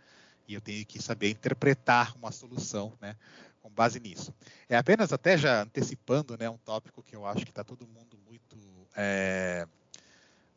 e 0.48 0.54
eu 0.54 0.62
tenho 0.62 0.86
que 0.86 1.02
saber 1.02 1.32
interpretar 1.32 2.16
uma 2.16 2.32
solução, 2.32 2.94
né? 3.02 3.16
com 3.60 3.70
base 3.70 4.00
nisso. 4.00 4.34
É 4.70 4.78
apenas 4.78 5.12
até 5.12 5.36
já 5.38 5.64
antecipando, 5.64 6.38
né, 6.38 6.50
um 6.50 6.58
tópico 6.58 7.04
que 7.04 7.16
eu 7.16 7.26
acho 7.26 7.44
que 7.44 7.52
está 7.52 7.64
todo 7.64 7.88
mundo 7.88 8.18
muito, 8.26 8.56
é, 8.96 9.68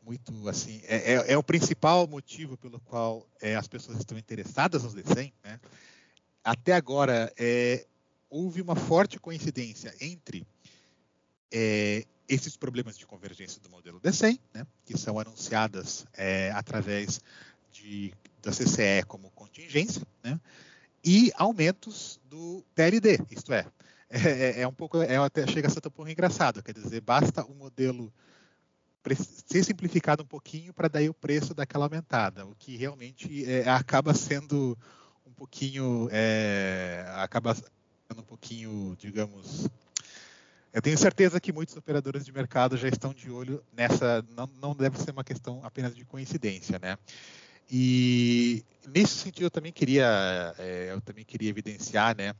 muito 0.03 0.47
assim, 0.47 0.81
é, 0.85 1.13
é, 1.13 1.33
é, 1.33 1.37
o 1.37 1.43
principal 1.43 2.07
motivo 2.07 2.57
pelo 2.57 2.79
qual 2.79 3.27
é, 3.41 3.55
as 3.55 3.67
pessoas 3.67 3.97
estão 3.97 4.17
interessadas 4.17 4.83
nos 4.83 4.93
DCEM, 4.93 5.33
né? 5.43 5.59
Até 6.43 6.73
agora, 6.73 7.31
é, 7.37 7.85
houve 8.33 8.63
uma 8.63 8.75
forte 8.75 9.19
coincidência 9.19 9.93
entre 10.01 10.45
é, 11.51 12.03
esses 12.27 12.57
problemas 12.57 12.97
de 12.97 13.05
convergência 13.05 13.61
do 13.61 13.69
modelo 13.69 13.99
DCEM, 13.99 14.39
né, 14.51 14.65
que 14.83 14.97
são 14.97 15.19
anunciadas 15.19 16.03
é, 16.13 16.51
através 16.51 17.21
de, 17.71 18.11
da 18.41 18.49
CCE 18.49 19.03
como 19.07 19.29
contingência, 19.31 20.01
né, 20.23 20.39
e 21.05 21.31
aumentos 21.35 22.19
do 22.27 22.65
PLD, 22.73 23.19
isto 23.29 23.53
é, 23.53 23.67
é, 24.09 24.19
é, 24.19 24.61
é 24.61 24.67
um 24.67 24.73
pouco, 24.73 24.99
é 24.99 25.15
até 25.17 25.45
chega 25.45 25.67
a 25.67 25.71
ser 25.71 25.85
um 25.85 25.91
pouco 25.91 26.09
engraçado, 26.09 26.63
quer 26.63 26.73
dizer, 26.73 27.01
basta 27.01 27.45
o 27.45 27.53
modelo 27.53 28.11
ser 29.45 29.63
simplificado 29.63 30.23
um 30.23 30.27
pouquinho 30.27 30.73
para 30.73 30.87
daí 30.87 31.07
o 31.07 31.13
preço 31.13 31.53
daquela 31.53 31.85
aumentada, 31.85 32.47
o 32.47 32.55
que 32.55 32.77
realmente 32.77 33.45
é, 33.45 33.69
acaba 33.69 34.11
sendo 34.15 34.75
um 35.23 35.31
pouquinho, 35.33 36.07
é, 36.11 37.05
acaba 37.17 37.55
sendo 38.13 38.21
um 38.21 38.25
pouquinho, 38.25 38.95
digamos, 38.99 39.67
eu 40.71 40.81
tenho 40.81 40.97
certeza 40.97 41.39
que 41.39 41.51
muitos 41.51 41.75
operadores 41.75 42.23
de 42.23 42.31
mercado 42.31 42.77
já 42.77 42.87
estão 42.87 43.11
de 43.11 43.31
olho 43.31 43.63
nessa, 43.73 44.23
não, 44.35 44.47
não 44.61 44.75
deve 44.75 44.99
ser 44.99 45.11
uma 45.11 45.23
questão 45.23 45.59
apenas 45.63 45.95
de 45.95 46.05
coincidência, 46.05 46.77
né? 46.79 46.97
E 47.71 48.63
nesse 48.87 49.15
sentido 49.15 49.45
eu 49.45 49.51
também 49.51 49.71
queria, 49.71 50.53
é, 50.59 50.91
eu 50.91 51.01
também 51.01 51.25
queria 51.25 51.49
evidenciar, 51.49 52.15
né, 52.15 52.35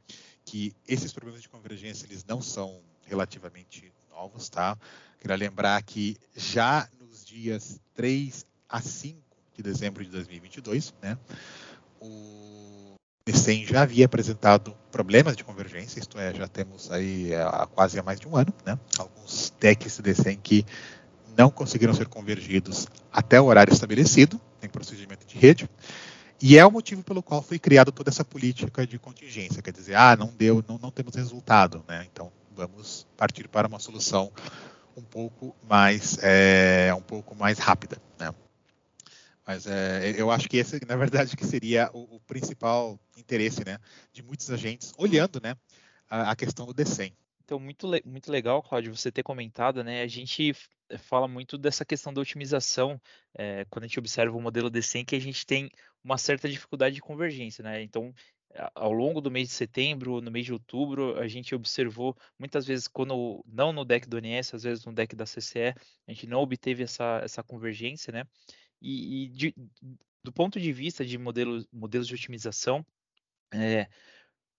que 0.45 0.75
esses 0.87 1.11
problemas 1.11 1.41
de 1.41 1.49
convergência 1.49 2.05
eles 2.05 2.23
não 2.23 2.41
são 2.41 2.79
relativamente 3.05 3.91
novos, 4.11 4.49
tá? 4.49 4.77
Queria 5.19 5.35
lembrar 5.37 5.81
que 5.81 6.17
já 6.35 6.87
nos 6.99 7.25
dias 7.25 7.79
3 7.95 8.45
a 8.69 8.79
5 8.79 9.17
de 9.55 9.63
dezembro 9.63 10.03
de 10.03 10.11
2022, 10.11 10.93
né, 11.01 11.17
o 11.99 12.95
DCEM 13.43 13.65
já 13.65 13.81
havia 13.81 14.05
apresentado 14.05 14.73
problemas 14.91 15.35
de 15.35 15.43
convergência, 15.43 15.99
isto 15.99 16.17
é, 16.17 16.33
já 16.33 16.47
temos 16.47 16.89
aí 16.91 17.33
há 17.35 17.67
quase 17.67 18.01
mais 18.01 18.19
de 18.19 18.27
um 18.27 18.35
ano, 18.37 18.53
né, 18.65 18.79
alguns 18.97 19.53
decks 19.59 19.97
de 19.97 20.13
DCEM 20.13 20.37
que 20.41 20.65
não 21.35 21.49
conseguiram 21.49 21.93
ser 21.93 22.07
convergidos 22.07 22.87
até 23.11 23.41
o 23.41 23.45
horário 23.45 23.73
estabelecido, 23.73 24.39
em 24.61 24.69
procedimento 24.69 25.25
de 25.25 25.37
rede, 25.37 25.69
e 26.41 26.57
é 26.57 26.65
o 26.65 26.71
motivo 26.71 27.03
pelo 27.03 27.21
qual 27.21 27.41
foi 27.41 27.59
criada 27.59 27.91
toda 27.91 28.09
essa 28.09 28.23
política 28.23 28.85
de 28.87 28.97
contingência, 28.97 29.61
quer 29.61 29.73
dizer, 29.73 29.95
ah, 29.95 30.15
não 30.15 30.27
deu, 30.27 30.63
não, 30.67 30.77
não 30.77 30.91
temos 30.91 31.15
resultado, 31.15 31.83
né? 31.87 32.05
Então 32.11 32.31
vamos 32.55 33.07
partir 33.17 33.47
para 33.47 33.67
uma 33.67 33.79
solução 33.79 34.31
um 34.95 35.01
pouco 35.01 35.55
mais, 35.67 36.17
é, 36.21 36.93
um 36.95 37.01
pouco 37.01 37.35
mais 37.35 37.57
rápida, 37.59 37.97
né? 38.19 38.33
Mas 39.45 39.67
é, 39.67 40.13
eu 40.17 40.31
acho 40.31 40.47
que 40.47 40.57
esse, 40.57 40.79
na 40.87 40.95
verdade, 40.95 41.35
que 41.35 41.45
seria 41.45 41.89
o, 41.93 42.15
o, 42.15 42.19
principal 42.21 42.99
interesse, 43.17 43.65
né, 43.65 43.77
de 44.13 44.23
muitos 44.23 44.49
agentes 44.49 44.93
olhando, 44.97 45.41
né, 45.41 45.55
a, 46.09 46.31
a 46.31 46.35
questão 46.35 46.65
do 46.65 46.73
DECEM. 46.73 47.13
Então, 47.43 47.59
muito, 47.59 47.87
muito 48.05 48.31
legal, 48.31 48.63
Cláudio, 48.63 48.95
você 48.95 49.11
ter 49.11 49.21
comentado, 49.21 49.83
né? 49.83 50.01
A 50.01 50.07
gente 50.07 50.53
fala 50.97 51.27
muito 51.27 51.57
dessa 51.57 51.83
questão 51.83 52.13
da 52.13 52.21
otimização 52.21 52.99
é, 53.37 53.65
quando 53.69 53.83
a 53.83 53.87
gente 53.87 53.99
observa 53.99 54.37
o 54.37 54.41
modelo 54.41 54.69
DCEM, 54.69 55.03
que 55.03 55.15
a 55.15 55.19
gente 55.19 55.45
tem 55.45 55.69
uma 56.01 56.17
certa 56.17 56.47
dificuldade 56.47 56.95
de 56.95 57.01
convergência, 57.01 57.61
né? 57.61 57.83
Então, 57.83 58.13
ao 58.75 58.91
longo 58.91 59.19
do 59.19 59.31
mês 59.31 59.49
de 59.49 59.53
setembro, 59.55 60.21
no 60.21 60.31
mês 60.31 60.45
de 60.45 60.53
outubro, 60.53 61.17
a 61.19 61.27
gente 61.27 61.55
observou 61.55 62.15
muitas 62.37 62.65
vezes, 62.65 62.87
quando 62.87 63.43
não 63.47 63.73
no 63.73 63.83
deck 63.83 64.07
do 64.07 64.17
ONS, 64.17 64.53
às 64.53 64.63
vezes 64.63 64.85
no 64.85 64.93
deck 64.93 65.15
da 65.15 65.25
CCE, 65.25 65.73
a 66.07 66.11
gente 66.11 66.27
não 66.27 66.39
obteve 66.39 66.83
essa, 66.83 67.21
essa 67.23 67.43
convergência, 67.43 68.11
né? 68.11 68.23
E, 68.83 69.23
e 69.23 69.27
de, 69.29 69.55
do 70.23 70.31
ponto 70.31 70.59
de 70.59 70.73
vista 70.73 71.05
de 71.05 71.17
modelos, 71.17 71.65
modelos 71.71 72.07
de 72.07 72.13
otimização, 72.13 72.85
é, 73.53 73.87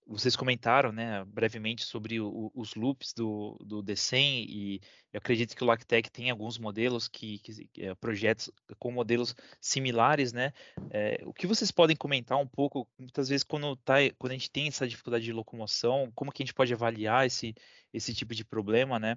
vocês 0.06 0.37
comentaram, 0.37 0.92
né, 0.92 1.24
brevemente 1.24 1.84
sobre 1.84 2.20
o, 2.20 2.50
os 2.54 2.74
loops 2.74 3.12
do, 3.14 3.56
do 3.64 3.82
DCEM 3.82 4.44
e 4.48 4.80
eu 5.12 5.18
acredito 5.18 5.56
que 5.56 5.64
o 5.64 5.66
Lactec 5.66 6.10
tem 6.10 6.30
alguns 6.30 6.58
modelos 6.58 7.08
que, 7.08 7.38
que, 7.38 7.68
é, 7.78 7.94
projetos 7.94 8.50
com 8.78 8.90
modelos 8.90 9.34
similares, 9.60 10.32
né? 10.32 10.52
É, 10.90 11.22
o 11.24 11.32
que 11.32 11.46
vocês 11.46 11.70
podem 11.70 11.96
comentar 11.96 12.37
um 12.38 12.46
pouco, 12.46 12.87
muitas 12.98 13.28
vezes 13.28 13.44
quando, 13.44 13.76
tá, 13.76 13.94
quando 14.18 14.32
a 14.32 14.34
gente 14.34 14.50
tem 14.50 14.68
essa 14.68 14.87
dificuldade 14.87 15.24
de 15.24 15.32
locomoção, 15.32 16.12
como 16.14 16.32
que 16.32 16.42
a 16.42 16.46
gente 16.46 16.54
pode 16.54 16.72
avaliar 16.74 17.26
esse, 17.26 17.54
esse 17.92 18.12
tipo 18.12 18.34
de 18.34 18.44
problema, 18.44 18.98
né? 18.98 19.16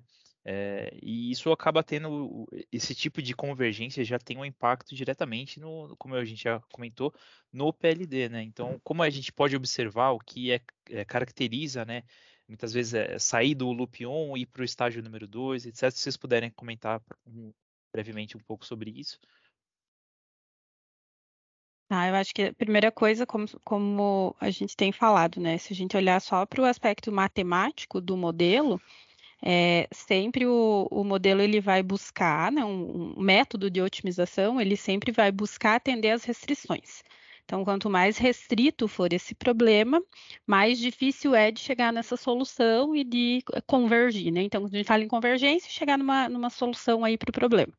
É, 0.50 0.98
e 1.04 1.30
isso 1.30 1.52
acaba 1.52 1.84
tendo 1.84 2.48
esse 2.72 2.96
tipo 2.96 3.22
de 3.22 3.36
convergência 3.36 4.02
já 4.06 4.18
tem 4.18 4.38
um 4.38 4.46
impacto 4.46 4.96
diretamente 4.96 5.60
no, 5.60 5.94
como 5.98 6.16
a 6.16 6.24
gente 6.24 6.42
já 6.42 6.62
comentou, 6.72 7.14
no 7.52 7.74
PLD, 7.74 8.30
né? 8.30 8.44
Então, 8.44 8.80
como 8.82 9.04
a 9.04 9.10
gente 9.10 9.34
pode 9.34 9.58
observar 9.58 10.12
o 10.12 10.20
que 10.20 10.54
é, 10.54 10.62
é 10.90 11.04
caracteriza, 11.04 11.84
né? 11.84 12.04
Muitas 12.48 12.72
vezes 12.72 12.94
é 12.94 13.20
sair 13.20 13.56
do 13.56 13.70
loop 13.74 14.06
on 14.06 14.38
e 14.38 14.44
ir 14.44 14.46
para 14.46 14.62
o 14.62 14.66
estágio 14.66 15.04
número 15.04 15.28
2, 15.28 15.66
etc. 15.66 15.92
Se 15.92 16.00
vocês 16.00 16.16
puderem 16.16 16.50
comentar 16.52 17.02
um, 17.26 17.52
brevemente 17.92 18.38
um 18.38 18.42
pouco 18.42 18.66
sobre 18.66 18.90
isso. 18.90 19.20
Ah, 21.90 22.08
eu 22.08 22.16
acho 22.16 22.34
que 22.34 22.44
a 22.44 22.54
primeira 22.54 22.90
coisa, 22.90 23.26
como, 23.26 23.48
como 23.66 24.34
a 24.40 24.50
gente 24.50 24.78
tem 24.78 24.94
falado, 24.94 25.42
né? 25.42 25.58
Se 25.58 25.74
a 25.74 25.76
gente 25.76 25.98
olhar 25.98 26.22
só 26.22 26.46
para 26.46 26.62
o 26.62 26.66
aspecto 26.66 27.12
matemático 27.12 28.00
do 28.00 28.16
modelo, 28.16 28.82
é, 29.44 29.88
sempre 29.92 30.46
o, 30.46 30.88
o, 30.90 31.04
modelo 31.04 31.42
ele 31.42 31.62
vai 31.62 31.84
buscar, 31.84 32.52
né, 32.52 32.66
um, 32.66 33.14
um, 33.18 33.22
método 33.22 33.70
de 33.70 33.82
otimização, 33.82 34.60
ele 34.60 34.76
sempre 34.76 35.12
vai 35.12 35.32
buscar 35.32 35.76
atender 35.76 36.12
às 36.12 36.24
restrições. 36.24 37.04
Então, 37.46 37.64
quanto 37.64 37.90
mais 37.90 38.18
restrito 38.18 38.88
for 38.90 39.14
esse 39.14 39.34
problema, 39.34 40.04
mais 40.46 40.78
difícil 40.80 41.34
é 41.34 41.50
de 41.50 41.62
chegar 41.62 41.94
nessa 41.94 42.18
solução 42.18 42.94
e 42.94 43.06
de 43.06 43.42
convergir, 43.66 44.34
né? 44.34 44.42
Então, 44.42 44.66
a 44.66 44.68
gente 44.68 44.86
fala 44.86 45.04
em 45.04 45.08
convergência, 45.08 45.72
chegar 45.72 45.98
numa, 45.98 46.28
numa 46.28 46.50
solução 46.50 47.06
aí 47.06 47.18
para 47.18 47.30
o 47.30 47.34
problema. 47.34 47.72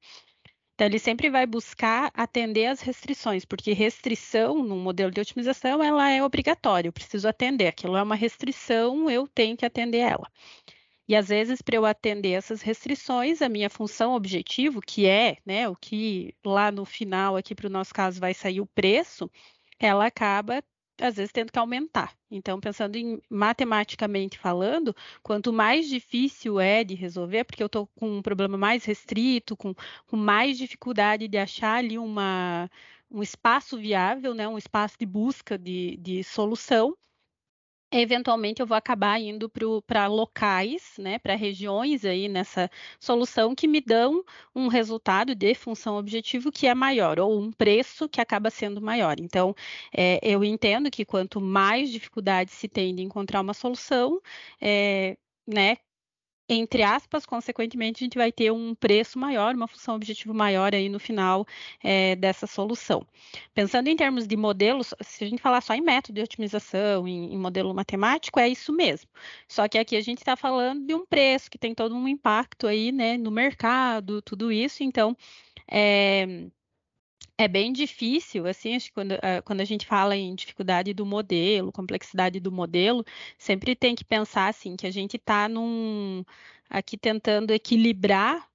Então, 0.75 0.87
ele 0.87 0.99
sempre 0.99 1.29
vai 1.29 1.45
buscar 1.45 2.11
atender 2.15 2.67
às 2.67 2.81
restrições, 2.81 3.45
porque 3.45 3.73
restrição 3.73 4.63
no 4.63 4.77
modelo 4.77 5.11
de 5.11 5.21
otimização, 5.21 5.83
ela 5.83 6.09
é 6.11 6.23
obrigatória, 6.23 6.89
eu 6.89 6.93
preciso 6.93 7.29
atender. 7.29 7.67
Aquilo 7.67 7.97
é 7.97 8.03
uma 8.03 8.15
restrição, 8.15 9.11
eu 9.11 9.27
tenho 9.27 9.57
que 9.57 9.67
atender 9.67 9.99
ela. 9.99 10.31
E 11.09 11.17
às 11.17 11.29
vezes, 11.29 11.63
para 11.63 11.77
eu 11.77 11.87
atender 11.87 12.33
essas 12.33 12.63
restrições, 12.63 13.41
a 13.43 13.49
minha 13.49 13.71
função 13.71 14.15
objetivo, 14.15 14.81
que 14.81 15.07
é 15.07 15.39
né, 15.45 15.69
o 15.69 15.75
que 15.75 16.35
lá 16.45 16.71
no 16.71 16.85
final, 16.85 17.37
aqui 17.37 17.55
para 17.55 17.67
o 17.67 17.71
nosso 17.71 17.95
caso, 17.95 18.21
vai 18.21 18.35
sair 18.35 18.61
o 18.61 18.67
preço, 18.67 19.31
ela 19.79 20.07
acaba 20.07 20.63
às 21.01 21.17
vezes 21.17 21.33
tendo 21.33 21.53
que 21.53 21.59
aumentar. 21.59 22.17
Então, 22.31 22.61
pensando 22.61 22.97
em 22.97 23.21
matematicamente 23.31 24.39
falando, 24.39 24.95
quanto 25.23 25.53
mais 25.53 25.89
difícil 25.89 26.59
é 26.61 26.85
de 26.85 26.95
resolver, 26.95 27.45
porque 27.45 27.63
eu 27.63 27.67
estou 27.67 27.87
com 27.97 28.19
um 28.19 28.23
problema 28.23 28.59
mais 28.59 28.85
restrito, 28.85 29.57
com, 29.57 29.75
com 30.07 30.17
mais 30.17 30.59
dificuldade 30.59 31.29
de 31.29 31.39
achar 31.39 31.77
ali 31.77 31.99
uma, 31.99 32.69
um 33.11 33.23
espaço 33.23 33.79
viável, 33.79 34.35
né, 34.35 34.47
um 34.49 34.59
espaço 34.59 34.97
de 34.99 35.07
busca 35.07 35.57
de, 35.57 35.97
de 35.99 36.25
solução, 36.25 36.97
eventualmente 37.91 38.61
eu 38.61 38.67
vou 38.67 38.77
acabar 38.77 39.21
indo 39.21 39.51
para 39.87 40.07
locais, 40.07 40.95
né, 40.99 41.19
para 41.19 41.35
regiões 41.35 42.05
aí 42.05 42.29
nessa 42.29 42.71
solução 43.01 43.55
que 43.55 43.67
me 43.67 43.81
dão 43.81 44.25
um 44.55 44.69
resultado 44.69 45.35
de 45.35 45.55
função 45.55 45.97
objetivo 45.97 46.53
que 46.53 46.67
é 46.67 46.75
maior, 46.75 47.19
ou 47.19 47.39
um 47.41 47.51
preço 47.53 48.09
que 48.09 48.21
acaba 48.21 48.51
sendo 48.51 48.81
maior. 48.81 49.17
Então, 49.21 49.55
é, 49.97 50.19
eu 50.23 50.45
entendo 50.45 50.91
que 50.91 51.05
quanto 51.05 51.41
mais 51.41 51.91
dificuldade 51.91 52.51
se 52.51 52.69
tem 52.69 52.95
de 52.95 53.03
encontrar 53.03 53.41
uma 53.41 53.55
solução, 53.55 54.21
é, 54.61 55.17
né, 55.47 55.77
entre 56.49 56.83
aspas, 56.83 57.27
consequentemente, 57.27 58.03
a 58.03 58.05
gente 58.07 58.17
vai 58.17 58.33
ter 58.33 58.51
um 58.51 58.75
preço 58.75 59.19
maior, 59.19 59.55
uma 59.55 59.69
função 59.69 59.95
objetivo 59.97 60.33
maior 60.33 60.75
aí 60.75 60.89
no 60.89 60.99
final 60.99 61.47
é, 61.83 62.17
dessa 62.17 62.47
solução. 62.47 63.07
Pensando 63.55 63.89
em 63.89 63.97
termos 63.97 64.27
de 64.27 64.37
modelos, 64.37 64.95
se 65.03 65.25
a 65.25 65.29
gente 65.29 65.43
falar 65.43 65.61
só 65.61 65.75
em 65.75 65.83
método 65.83 66.15
de 66.17 66.23
otimização, 66.23 67.07
em, 67.07 67.35
em 67.35 67.39
modelo 67.39 67.75
matemático, 67.75 68.41
é 68.41 68.49
isso 68.49 68.73
mesmo. 68.73 69.11
Só 69.47 69.69
que 69.69 69.79
aqui 69.79 69.97
a 69.97 70.01
gente 70.01 70.19
está 70.19 70.37
falando 70.37 70.87
de 70.87 70.95
um 70.95 71.05
preço 71.05 71.51
que 71.51 71.59
tem 71.59 71.75
todo 71.75 71.95
um 71.95 72.09
impacto 72.09 72.67
aí, 72.67 72.91
né, 72.93 73.19
no 73.19 73.31
mercado, 73.31 74.23
tudo 74.23 74.51
isso, 74.51 74.83
então. 74.83 75.17
É, 75.71 76.49
é 77.39 77.47
bem 77.49 77.73
difícil, 77.73 78.47
assim, 78.47 78.75
acho 78.75 78.87
que 78.89 78.93
quando, 78.95 79.13
uh, 79.13 79.43
quando 79.45 79.61
a 79.61 79.65
gente 79.65 79.87
fala 79.87 80.17
em 80.17 80.35
dificuldade 80.35 80.93
do 80.93 81.07
modelo, 81.07 81.73
complexidade 81.73 82.41
do 82.41 82.51
modelo, 82.53 83.05
sempre 83.39 83.77
tem 83.77 83.95
que 83.95 84.05
pensar 84.05 84.49
assim 84.49 84.77
que 84.77 84.87
a 84.87 84.91
gente 84.91 85.17
está 85.17 85.49
num 85.49 86.25
aqui 86.69 86.99
tentando 86.99 87.53
equilibrar 87.53 88.49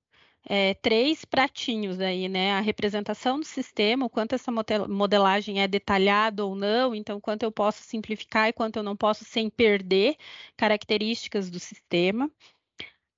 é, 0.46 0.74
três 0.76 1.26
pratinhos 1.26 2.00
aí, 2.02 2.28
né? 2.30 2.54
A 2.54 2.60
representação 2.62 3.40
do 3.40 3.46
sistema, 3.46 4.06
o 4.06 4.10
quanto 4.10 4.36
essa 4.36 4.52
modelagem 4.90 5.62
é 5.62 5.68
detalhada 5.68 6.46
ou 6.46 6.56
não, 6.56 6.94
então 6.94 7.22
quanto 7.22 7.44
eu 7.44 7.52
posso 7.52 7.84
simplificar 7.84 8.50
e 8.50 8.54
quanto 8.54 8.78
eu 8.78 8.84
não 8.84 8.96
posso 8.98 9.24
sem 9.26 9.50
perder 9.50 10.18
características 10.58 11.50
do 11.50 11.60
sistema. 11.60 12.30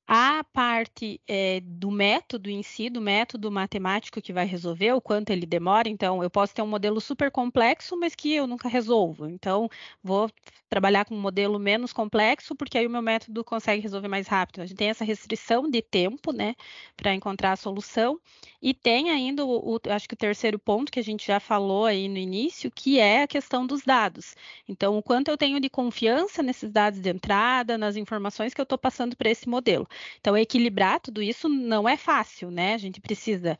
A 0.07 0.43
parte 0.43 1.19
é, 1.27 1.59
do 1.61 1.89
método 1.89 2.47
em 2.47 2.61
si, 2.61 2.91
do 2.91 3.01
método 3.01 3.51
matemático 3.51 4.21
que 4.21 4.31
vai 4.31 4.45
resolver, 4.45 4.93
o 4.93 5.01
quanto 5.01 5.31
ele 5.31 5.47
demora. 5.47 5.89
Então, 5.89 6.21
eu 6.21 6.29
posso 6.29 6.53
ter 6.53 6.61
um 6.61 6.67
modelo 6.67 7.01
super 7.01 7.31
complexo, 7.31 7.97
mas 7.99 8.13
que 8.13 8.31
eu 8.31 8.45
nunca 8.45 8.69
resolvo. 8.69 9.27
Então, 9.27 9.67
vou 10.03 10.29
trabalhar 10.69 11.05
com 11.05 11.15
um 11.15 11.19
modelo 11.19 11.57
menos 11.57 11.91
complexo, 11.91 12.55
porque 12.55 12.77
aí 12.77 12.85
o 12.85 12.89
meu 12.89 13.01
método 13.01 13.43
consegue 13.43 13.81
resolver 13.81 14.07
mais 14.07 14.27
rápido. 14.27 14.61
A 14.61 14.65
gente 14.67 14.77
tem 14.77 14.89
essa 14.89 15.03
restrição 15.03 15.67
de 15.69 15.81
tempo, 15.81 16.31
né, 16.31 16.53
para 16.95 17.13
encontrar 17.13 17.53
a 17.53 17.55
solução. 17.55 18.19
E 18.61 18.73
tem 18.73 19.09
ainda, 19.09 19.43
o, 19.45 19.75
o, 19.75 19.79
acho 19.89 20.07
que 20.07 20.13
o 20.13 20.17
terceiro 20.17 20.59
ponto 20.59 20.91
que 20.91 20.99
a 20.99 21.03
gente 21.03 21.25
já 21.25 21.39
falou 21.39 21.85
aí 21.85 22.07
no 22.07 22.17
início, 22.17 22.71
que 22.71 22.99
é 22.99 23.23
a 23.23 23.27
questão 23.27 23.65
dos 23.65 23.83
dados. 23.83 24.35
Então, 24.67 24.97
o 24.97 25.03
quanto 25.03 25.29
eu 25.29 25.37
tenho 25.37 25.59
de 25.59 25.69
confiança 25.69 26.43
nesses 26.43 26.71
dados 26.71 26.99
de 26.99 27.09
entrada, 27.09 27.77
nas 27.77 27.95
informações 27.95 28.53
que 28.53 28.61
eu 28.61 28.63
estou 28.63 28.77
passando 28.77 29.15
para 29.15 29.29
esse 29.29 29.47
modelo. 29.49 29.87
Então, 30.19 30.38
equilibrar 30.38 30.99
tudo 30.99 31.21
isso 31.21 31.49
não 31.49 31.88
é 31.88 31.97
fácil, 31.97 32.51
né? 32.51 32.73
A 32.73 32.77
gente 32.77 33.01
precisa 33.01 33.58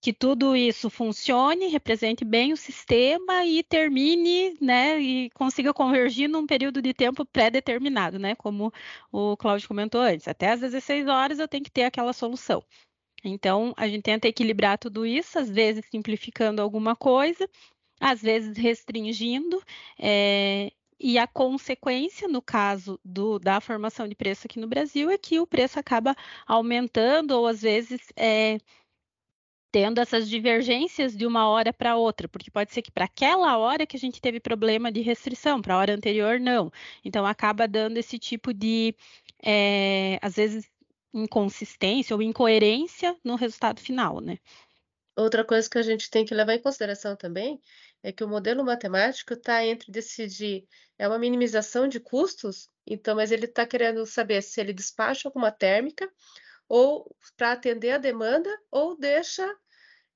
que 0.00 0.12
tudo 0.12 0.54
isso 0.56 0.88
funcione, 0.88 1.66
represente 1.68 2.24
bem 2.24 2.52
o 2.52 2.56
sistema 2.56 3.44
e 3.44 3.62
termine, 3.64 4.56
né, 4.60 5.00
e 5.00 5.30
consiga 5.30 5.74
convergir 5.74 6.28
num 6.28 6.46
período 6.46 6.80
de 6.80 6.94
tempo 6.94 7.24
pré-determinado, 7.26 8.18
né, 8.18 8.34
como 8.36 8.72
o 9.10 9.36
Cláudio 9.36 9.66
comentou 9.68 10.00
antes. 10.00 10.28
Até 10.28 10.50
às 10.52 10.60
16 10.60 11.08
horas 11.08 11.38
eu 11.40 11.48
tenho 11.48 11.64
que 11.64 11.70
ter 11.70 11.84
aquela 11.84 12.12
solução. 12.12 12.62
Então, 13.24 13.74
a 13.76 13.88
gente 13.88 14.02
tenta 14.02 14.28
equilibrar 14.28 14.78
tudo 14.78 15.04
isso, 15.04 15.38
às 15.38 15.50
vezes 15.50 15.84
simplificando 15.90 16.62
alguma 16.62 16.94
coisa, 16.94 17.48
às 18.00 18.22
vezes 18.22 18.56
restringindo, 18.56 19.60
é, 19.98 20.70
e 21.00 21.18
a 21.18 21.26
consequência, 21.26 22.26
no 22.28 22.42
caso 22.42 22.98
do, 23.04 23.38
da 23.38 23.60
formação 23.60 24.08
de 24.08 24.14
preço 24.14 24.46
aqui 24.46 24.58
no 24.58 24.66
Brasil, 24.66 25.10
é 25.10 25.18
que 25.18 25.38
o 25.38 25.46
preço 25.46 25.78
acaba 25.78 26.14
aumentando 26.46 27.32
ou 27.32 27.46
às 27.46 27.62
vezes 27.62 28.00
é, 28.16 28.58
tendo 29.70 30.00
essas 30.00 30.28
divergências 30.28 31.16
de 31.16 31.26
uma 31.26 31.48
hora 31.48 31.72
para 31.72 31.96
outra, 31.96 32.28
porque 32.28 32.50
pode 32.50 32.72
ser 32.72 32.82
que 32.82 32.90
para 32.90 33.04
aquela 33.04 33.58
hora 33.58 33.86
que 33.86 33.96
a 33.96 34.00
gente 34.00 34.20
teve 34.20 34.40
problema 34.40 34.90
de 34.90 35.00
restrição, 35.00 35.60
para 35.60 35.74
a 35.74 35.78
hora 35.78 35.94
anterior 35.94 36.40
não. 36.40 36.72
Então 37.04 37.26
acaba 37.26 37.68
dando 37.68 37.98
esse 37.98 38.18
tipo 38.18 38.52
de, 38.52 38.94
é, 39.42 40.18
às 40.22 40.36
vezes, 40.36 40.68
inconsistência 41.12 42.14
ou 42.16 42.22
incoerência 42.22 43.16
no 43.22 43.34
resultado 43.36 43.80
final, 43.80 44.20
né? 44.20 44.38
Outra 45.16 45.44
coisa 45.44 45.68
que 45.68 45.78
a 45.78 45.82
gente 45.82 46.10
tem 46.10 46.24
que 46.24 46.34
levar 46.34 46.54
em 46.54 46.62
consideração 46.62 47.16
também 47.16 47.60
é 48.02 48.12
que 48.12 48.22
o 48.22 48.28
modelo 48.28 48.64
matemático 48.64 49.34
está 49.34 49.64
entre 49.64 49.90
decidir 49.90 50.66
é 50.98 51.06
uma 51.06 51.18
minimização 51.18 51.88
de 51.88 52.00
custos, 52.00 52.70
então, 52.86 53.16
mas 53.16 53.30
ele 53.30 53.44
está 53.44 53.66
querendo 53.66 54.04
saber 54.06 54.42
se 54.42 54.60
ele 54.60 54.72
despacha 54.72 55.28
alguma 55.28 55.50
térmica 55.50 56.10
ou 56.68 57.14
para 57.36 57.52
atender 57.52 57.90
a 57.92 57.98
demanda 57.98 58.50
ou 58.70 58.96
deixa 58.96 59.46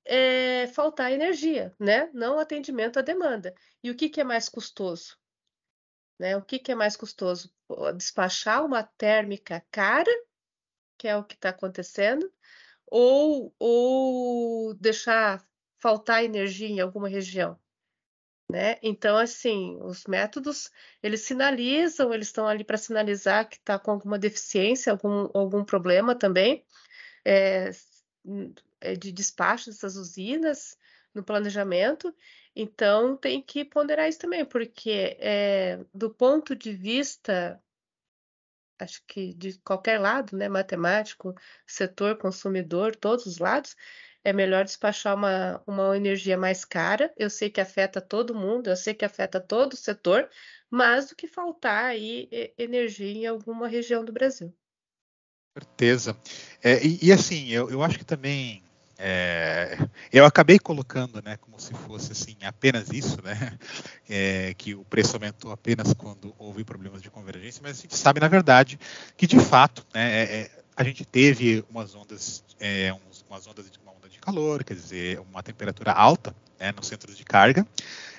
é, 0.05 0.67
faltar 0.69 1.13
energia, 1.13 1.75
né? 1.79 2.11
Não 2.13 2.39
atendimento 2.39 2.99
à 2.99 3.03
demanda. 3.03 3.55
E 3.83 3.91
o 3.91 3.95
que, 3.95 4.09
que 4.09 4.21
é 4.21 4.25
mais 4.25 4.49
custoso? 4.49 5.17
Né? 6.19 6.37
O 6.37 6.43
que, 6.43 6.59
que 6.59 6.73
é 6.73 6.75
mais 6.75 6.97
custoso? 6.97 7.53
Despachar 7.97 8.65
uma 8.65 8.83
térmica 8.83 9.65
cara, 9.71 10.11
que 10.99 11.09
é 11.09 11.17
o 11.17 11.25
que 11.25 11.35
está 11.35 11.51
acontecendo, 11.51 12.33
ou, 12.87 13.55
ou 13.59 14.75
deixar 14.75 15.45
faltar 15.79 16.25
energia 16.25 16.69
em 16.69 16.81
alguma 16.81 17.09
região? 17.09 17.59
Né? 18.53 18.77
Então, 18.83 19.17
assim, 19.17 19.79
os 19.81 20.05
métodos, 20.05 20.71
eles 21.03 21.23
sinalizam, 21.23 22.13
eles 22.13 22.27
estão 22.27 22.47
ali 22.47 22.63
para 22.63 22.77
sinalizar 22.77 23.49
que 23.49 23.57
está 23.57 23.79
com 23.79 23.93
alguma 23.93 24.19
deficiência, 24.19 24.93
algum, 24.93 25.31
algum 25.33 25.65
problema 25.65 26.15
também 26.15 26.63
é, 27.25 27.71
de 28.99 29.11
despacho 29.11 29.71
dessas 29.71 29.97
usinas 29.97 30.77
no 31.15 31.25
planejamento. 31.25 32.15
Então, 32.55 33.17
tem 33.17 33.41
que 33.41 33.65
ponderar 33.65 34.07
isso 34.07 34.19
também, 34.19 34.45
porque 34.45 35.17
é, 35.19 35.83
do 35.95 36.11
ponto 36.11 36.55
de 36.55 36.75
vista, 36.75 37.59
acho 38.79 39.03
que 39.07 39.33
de 39.33 39.59
qualquer 39.61 39.99
lado, 39.99 40.37
né, 40.37 40.47
matemático, 40.47 41.35
setor, 41.67 42.19
consumidor, 42.19 42.95
todos 42.95 43.25
os 43.25 43.39
lados, 43.39 43.75
é 44.25 44.33
melhor 44.33 44.65
despachar 44.65 45.17
uma, 45.17 45.63
uma 45.67 45.97
energia 45.97 46.37
mais 46.37 46.65
cara. 46.65 47.13
Eu 47.17 47.29
sei 47.29 47.51
que 47.51 47.61
afeta 47.61 48.01
todo 48.01 48.35
mundo, 48.35 48.69
eu 48.69 48.77
sei 48.77 48.95
que 48.95 49.05
afeta 49.05 49.41
todo 49.41 49.73
o 49.73 49.77
setor, 49.77 50.29
mas 50.71 51.09
do 51.09 51.17
que 51.17 51.27
faltar 51.27 51.85
aí 51.87 52.29
energia 52.59 53.13
em 53.13 53.27
alguma 53.27 53.69
região 53.69 54.05
do 54.05 54.13
Brasil. 54.13 54.55
Certeza. 55.57 56.17
É, 56.63 56.85
e, 56.85 56.99
e, 57.03 57.13
assim, 57.13 57.49
eu, 57.49 57.71
eu 57.71 57.83
acho 57.83 57.99
que 57.99 58.05
também 58.05 58.63
é, 59.05 59.77
eu 60.13 60.25
acabei 60.25 60.59
colocando, 60.61 61.21
né, 61.23 61.37
como 61.37 61.59
se 61.59 61.75
fosse 61.75 62.13
assim 62.13 62.37
apenas 62.45 62.89
isso, 62.91 63.21
né, 63.21 63.59
é, 64.09 64.55
que 64.55 64.75
o 64.75 64.85
preço 64.85 65.17
aumentou 65.17 65.51
apenas 65.51 65.93
quando 65.93 66.33
houve 66.39 66.63
problemas 66.63 67.03
de 67.03 67.11
convergência, 67.11 67.61
mas 67.63 67.79
a 67.79 67.83
gente 67.83 67.97
sabe 67.97 68.21
na 68.21 68.29
verdade 68.29 68.79
que 69.17 69.27
de 69.27 69.41
fato, 69.41 69.85
né, 69.93 70.23
é, 70.23 70.41
é 70.43 70.63
a 70.77 70.85
gente 70.85 71.05
teve 71.05 71.65
umas 71.69 71.95
ondas, 71.95 72.45
é, 72.59 72.93
uns, 72.93 73.12
umas 73.33 73.47
ondas 73.47 73.71
de 73.71 73.79
calor, 74.23 74.63
quer 74.63 74.75
dizer, 74.75 75.21
uma 75.21 75.43
temperatura 75.43 75.91
alta 75.91 76.35
né, 76.61 76.71
nos 76.71 76.87
centros 76.87 77.17
de 77.17 77.25
carga, 77.25 77.67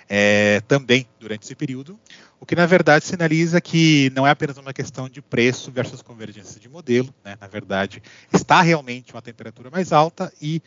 é, 0.09 0.59
também 0.67 1.07
durante 1.19 1.43
esse 1.43 1.55
período, 1.55 1.97
o 2.39 2.45
que 2.45 2.55
na 2.55 2.65
verdade 2.65 3.05
sinaliza 3.05 3.61
que 3.61 4.11
não 4.15 4.27
é 4.27 4.31
apenas 4.31 4.57
uma 4.57 4.73
questão 4.73 5.07
de 5.07 5.21
preço 5.21 5.71
versus 5.71 6.01
convergência 6.01 6.59
de 6.59 6.67
modelo, 6.67 7.13
né, 7.23 7.37
na 7.39 7.47
verdade 7.47 8.03
está 8.33 8.61
realmente 8.61 9.13
uma 9.13 9.21
temperatura 9.21 9.69
mais 9.69 9.93
alta 9.93 10.31
e 10.41 10.61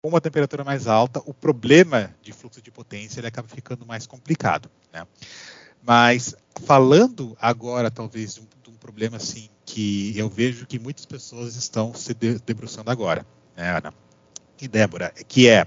com 0.00 0.08
uma 0.08 0.20
temperatura 0.20 0.62
mais 0.62 0.86
alta, 0.86 1.22
o 1.24 1.32
problema 1.32 2.14
de 2.22 2.32
fluxo 2.32 2.60
de 2.60 2.70
potência 2.70 3.20
ele 3.20 3.26
acaba 3.26 3.48
ficando 3.48 3.86
mais 3.86 4.06
complicado. 4.06 4.70
Né? 4.92 5.06
Mas 5.82 6.34
falando 6.66 7.34
agora, 7.40 7.90
talvez, 7.90 8.34
de 8.34 8.40
um, 8.42 8.46
de 8.62 8.70
um, 8.70 8.74
problema 8.74 9.16
assim 9.16 9.48
que 9.64 10.12
eu 10.16 10.28
vejo 10.28 10.66
que 10.66 10.78
muitas 10.78 11.06
pessoas 11.06 11.56
estão 11.56 11.94
se 11.94 12.12
debruçando 12.12 12.90
agora, 12.90 13.26
né, 13.56 13.76
Ana? 13.76 13.94
e 14.60 14.68
Débora, 14.68 15.12
que 15.28 15.48
é, 15.48 15.66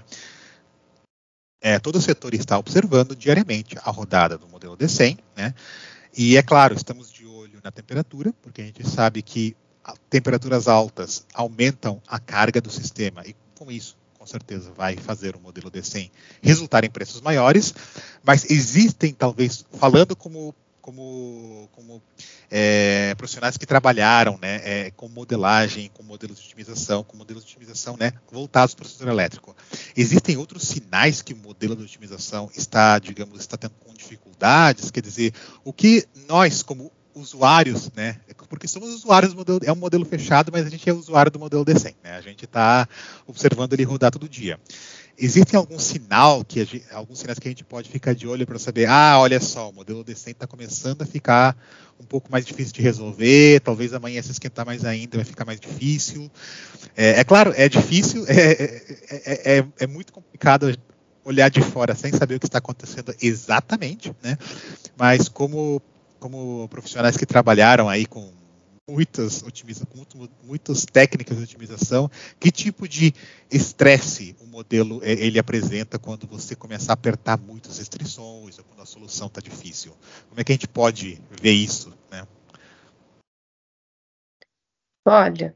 é 1.60 1.78
todo 1.78 1.96
o 1.96 2.00
setor 2.00 2.34
está 2.34 2.58
observando 2.58 3.14
diariamente 3.14 3.76
a 3.82 3.90
rodada 3.90 4.36
do 4.36 4.48
modelo 4.48 4.76
D100, 4.76 5.18
né? 5.36 5.54
E 6.16 6.36
é 6.36 6.42
claro, 6.42 6.74
estamos 6.74 7.12
de 7.12 7.26
olho 7.26 7.60
na 7.62 7.70
temperatura, 7.70 8.32
porque 8.42 8.62
a 8.62 8.64
gente 8.64 8.88
sabe 8.88 9.22
que 9.22 9.56
temperaturas 10.10 10.68
altas 10.68 11.24
aumentam 11.32 12.02
a 12.06 12.18
carga 12.18 12.60
do 12.60 12.70
sistema 12.70 13.22
e 13.24 13.34
com 13.54 13.70
isso, 13.70 13.96
com 14.18 14.26
certeza, 14.26 14.72
vai 14.72 14.96
fazer 14.96 15.36
o 15.36 15.40
modelo 15.40 15.70
D100 15.70 16.10
resultar 16.42 16.84
em 16.84 16.90
preços 16.90 17.20
maiores, 17.20 17.74
mas 18.24 18.50
existem 18.50 19.12
talvez, 19.12 19.64
falando 19.72 20.16
como 20.16 20.54
como, 20.88 21.68
como 21.72 22.02
é, 22.50 23.14
profissionais 23.16 23.58
que 23.58 23.66
trabalharam 23.66 24.38
né, 24.40 24.60
é, 24.64 24.90
com 24.92 25.06
modelagem, 25.06 25.90
com 25.92 26.02
modelos 26.02 26.40
de 26.40 26.46
otimização, 26.46 27.04
com 27.04 27.14
modelos 27.14 27.44
de 27.44 27.50
otimização 27.50 27.94
né, 27.98 28.10
voltados 28.32 28.74
para 28.74 28.86
o 28.86 28.88
setor 28.88 29.08
elétrico. 29.08 29.54
Existem 29.94 30.38
outros 30.38 30.62
sinais 30.62 31.20
que 31.20 31.34
o 31.34 31.36
modelo 31.36 31.76
de 31.76 31.82
otimização 31.82 32.50
está, 32.56 32.98
digamos, 32.98 33.38
está 33.38 33.58
tendo 33.58 33.74
com 33.84 33.92
dificuldades? 33.92 34.90
Quer 34.90 35.02
dizer, 35.02 35.34
o 35.62 35.74
que 35.74 36.08
nós, 36.26 36.62
como 36.62 36.90
usuários, 37.18 37.90
né? 37.94 38.16
Porque 38.48 38.66
somos 38.66 38.90
usuários 38.90 39.34
modelo, 39.34 39.60
é 39.62 39.72
um 39.72 39.76
modelo 39.76 40.04
fechado, 40.04 40.50
mas 40.52 40.66
a 40.66 40.70
gente 40.70 40.88
é 40.88 40.92
usuário 40.92 41.30
do 41.30 41.38
modelo 41.38 41.64
D100, 41.64 41.94
né? 42.02 42.16
A 42.16 42.20
gente 42.20 42.44
está 42.44 42.88
observando 43.26 43.72
ele 43.72 43.84
rodar 43.84 44.10
todo 44.10 44.28
dia. 44.28 44.58
Existem 45.20 45.58
algum 45.58 45.78
sinal 45.78 46.44
que 46.44 46.64
gente, 46.64 46.84
alguns 46.92 47.18
sinais 47.18 47.38
que 47.38 47.48
a 47.48 47.50
gente 47.50 47.64
pode 47.64 47.90
ficar 47.90 48.14
de 48.14 48.28
olho 48.28 48.46
para 48.46 48.58
saber, 48.58 48.86
ah, 48.88 49.18
olha 49.18 49.40
só, 49.40 49.68
o 49.68 49.72
modelo 49.72 50.04
D100 50.04 50.30
está 50.30 50.46
começando 50.46 51.02
a 51.02 51.06
ficar 51.06 51.56
um 52.00 52.04
pouco 52.04 52.30
mais 52.30 52.46
difícil 52.46 52.72
de 52.72 52.82
resolver, 52.82 53.60
talvez 53.60 53.92
amanhã 53.92 54.22
se 54.22 54.30
esquentar 54.30 54.64
mais 54.64 54.84
ainda 54.84 55.18
vai 55.18 55.24
ficar 55.24 55.44
mais 55.44 55.58
difícil. 55.58 56.30
É, 56.96 57.20
é 57.20 57.24
claro, 57.24 57.52
é 57.56 57.68
difícil, 57.68 58.24
é, 58.28 58.82
é, 59.10 59.58
é, 59.58 59.64
é 59.80 59.86
muito 59.86 60.12
complicado 60.12 60.72
olhar 61.24 61.50
de 61.50 61.60
fora 61.60 61.94
sem 61.94 62.12
saber 62.12 62.36
o 62.36 62.40
que 62.40 62.46
está 62.46 62.58
acontecendo 62.58 63.14
exatamente, 63.20 64.14
né? 64.22 64.38
Mas 64.96 65.28
como 65.28 65.82
como 66.18 66.68
profissionais 66.68 67.16
que 67.16 67.26
trabalharam 67.26 67.88
aí 67.88 68.06
com 68.06 68.32
muitas 68.88 69.42
otimizações, 69.42 70.06
muitas 70.42 70.86
técnicas 70.86 71.36
de 71.36 71.44
otimização, 71.44 72.10
que 72.40 72.50
tipo 72.50 72.88
de 72.88 73.12
estresse 73.50 74.34
o 74.40 74.46
modelo 74.46 75.00
é, 75.04 75.12
ele 75.12 75.38
apresenta 75.38 75.98
quando 75.98 76.26
você 76.26 76.56
começa 76.56 76.90
a 76.90 76.94
apertar 76.94 77.38
muitas 77.38 77.78
restrições 77.78 78.58
ou 78.58 78.64
quando 78.64 78.80
a 78.80 78.86
solução 78.86 79.26
está 79.26 79.40
difícil? 79.40 79.94
Como 80.28 80.40
é 80.40 80.44
que 80.44 80.52
a 80.52 80.54
gente 80.54 80.68
pode 80.68 81.20
ver 81.30 81.52
isso? 81.52 81.92
Né? 82.10 82.26
Olha, 85.06 85.54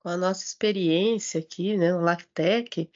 com 0.00 0.10
a 0.10 0.16
nossa 0.16 0.44
experiência 0.44 1.40
aqui, 1.40 1.76
né, 1.76 1.92
no 1.92 2.00
Lactec, 2.00 2.90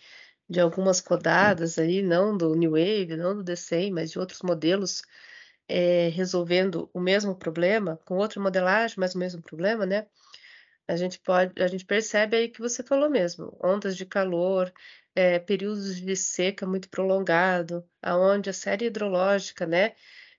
de 0.48 0.60
algumas 0.60 1.00
rodadas 1.00 1.78
aí, 1.78 2.02
não 2.02 2.36
do 2.36 2.54
New 2.54 2.72
Wave, 2.72 3.16
não 3.16 3.34
do 3.34 3.42
D100, 3.42 3.92
mas 3.92 4.10
de 4.10 4.18
outros 4.18 4.42
modelos 4.42 5.02
é, 5.68 6.08
resolvendo 6.08 6.90
o 6.92 7.00
mesmo 7.00 7.34
problema, 7.36 7.98
com 8.04 8.16
outra 8.16 8.40
modelagem, 8.40 8.96
mas 8.98 9.14
o 9.14 9.18
mesmo 9.18 9.42
problema, 9.42 9.86
né? 9.86 10.06
A 10.86 10.96
gente 10.96 11.18
pode, 11.20 11.62
a 11.62 11.66
gente 11.68 11.84
percebe 11.84 12.36
aí 12.36 12.48
que 12.48 12.60
você 12.60 12.82
falou 12.82 13.08
mesmo, 13.08 13.56
ondas 13.62 13.96
de 13.96 14.04
calor, 14.04 14.72
é, 15.14 15.38
períodos 15.38 15.96
de 15.96 16.16
seca 16.16 16.66
muito 16.66 16.88
prolongado, 16.88 17.88
aonde 18.02 18.50
a 18.50 18.52
série 18.52 18.86
hidrológica, 18.86 19.66
né, 19.66 19.94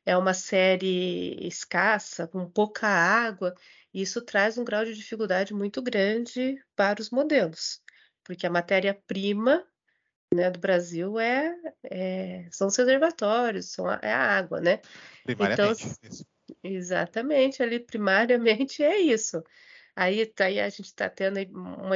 é 0.05 0.17
uma 0.17 0.33
série 0.33 1.37
escassa, 1.47 2.27
com 2.27 2.49
pouca 2.49 2.87
água, 2.87 3.55
e 3.93 4.01
isso 4.01 4.21
traz 4.21 4.57
um 4.57 4.65
grau 4.65 4.83
de 4.83 4.93
dificuldade 4.93 5.53
muito 5.53 5.81
grande 5.81 6.61
para 6.75 7.01
os 7.01 7.09
modelos, 7.09 7.81
porque 8.23 8.45
a 8.45 8.49
matéria-prima 8.49 9.65
né, 10.33 10.49
do 10.49 10.59
Brasil 10.59 11.19
é, 11.19 11.55
é, 11.83 12.47
são 12.51 12.67
os 12.67 12.75
reservatórios, 12.75 13.71
são 13.71 13.87
a, 13.87 13.99
é 14.01 14.11
a 14.11 14.37
água, 14.37 14.59
né? 14.59 14.81
Então, 15.27 15.73
exatamente, 16.63 17.61
ali 17.61 17.79
primariamente 17.79 18.83
é 18.83 18.99
isso. 18.99 19.43
Aí, 19.95 20.25
tá, 20.25 20.45
aí 20.45 20.59
a 20.59 20.69
gente 20.69 20.85
está 20.85 21.09
tendo 21.09 21.39
uma, 21.51 21.95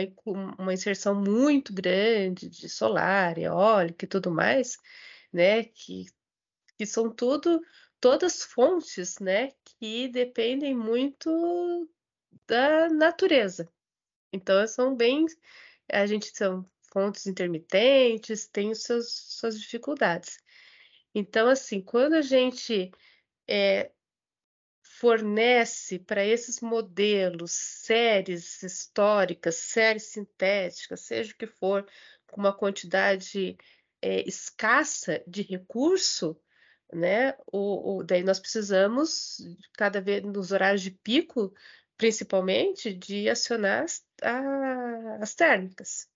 uma 0.60 0.74
inserção 0.74 1.16
muito 1.16 1.74
grande 1.74 2.48
de 2.48 2.70
solar, 2.70 3.38
eólica 3.38 4.06
e 4.06 4.08
tudo 4.08 4.32
mais, 4.32 4.78
né? 5.34 5.64
Que, 5.64 6.06
que 6.78 6.86
são 6.86 7.10
tudo 7.10 7.60
todas 8.00 8.44
fontes, 8.44 9.20
né? 9.20 9.52
Que 9.80 10.08
dependem 10.08 10.76
muito 10.76 11.90
da 12.48 12.88
natureza. 12.90 13.68
Então, 14.32 14.66
são 14.68 14.96
bem. 14.96 15.26
A 15.92 16.06
gente 16.06 16.28
são 16.36 16.70
fontes 16.98 17.28
intermitentes, 17.28 18.48
tem 18.48 18.74
seus, 18.74 19.14
suas 19.38 19.62
dificuldades. 19.62 20.40
Então, 21.14 21.48
assim, 21.48 21.80
quando 21.80 22.14
a 22.14 22.24
gente 22.24 22.92
é, 23.48 23.92
fornece 24.82 26.00
para 26.00 26.26
esses 26.26 26.60
modelos 26.60 27.52
séries 27.52 28.64
históricas, 28.64 29.58
séries 29.58 30.08
sintéticas, 30.08 31.02
seja 31.02 31.34
o 31.34 31.38
que 31.38 31.46
for, 31.46 31.88
com 32.26 32.42
uma 32.42 32.58
quantidade 32.58 33.56
é, 34.02 34.28
escassa 34.28 35.24
de 35.28 35.44
recurso, 35.44 36.36
né? 36.92 37.34
O, 37.46 37.98
o, 37.98 38.04
daí 38.04 38.24
nós 38.24 38.40
precisamos, 38.40 39.38
cada 39.74 40.02
vez 40.02 40.24
nos 40.24 40.52
horários 40.52 40.82
de 40.82 40.90
pico, 40.90 41.54
principalmente, 41.96 42.92
de 42.92 43.30
acionar 43.30 43.84
as, 43.84 44.04
a, 44.24 45.20
as 45.22 45.36
térmicas. 45.36 46.10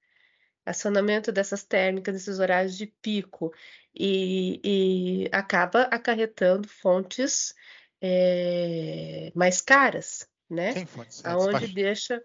Acionamento 0.71 1.31
dessas 1.31 1.63
térmicas 1.63 2.13
nesses 2.13 2.39
horários 2.39 2.77
de 2.77 2.87
pico 2.87 3.53
e, 3.95 4.59
e 4.63 5.29
acaba 5.31 5.83
acarretando 5.83 6.67
fontes 6.67 7.53
é, 8.01 9.31
mais 9.35 9.61
caras, 9.61 10.27
né? 10.49 10.73
Sim, 10.73 10.85
fontes, 10.85 11.25
Aonde 11.25 11.67
despacho. 11.67 11.73
deixa, 11.73 12.23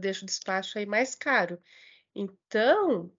deixa 0.00 0.22
o 0.22 0.26
despacho 0.26 0.78
aí 0.78 0.86
mais 0.86 1.14
caro. 1.14 1.58
Então, 2.14 3.10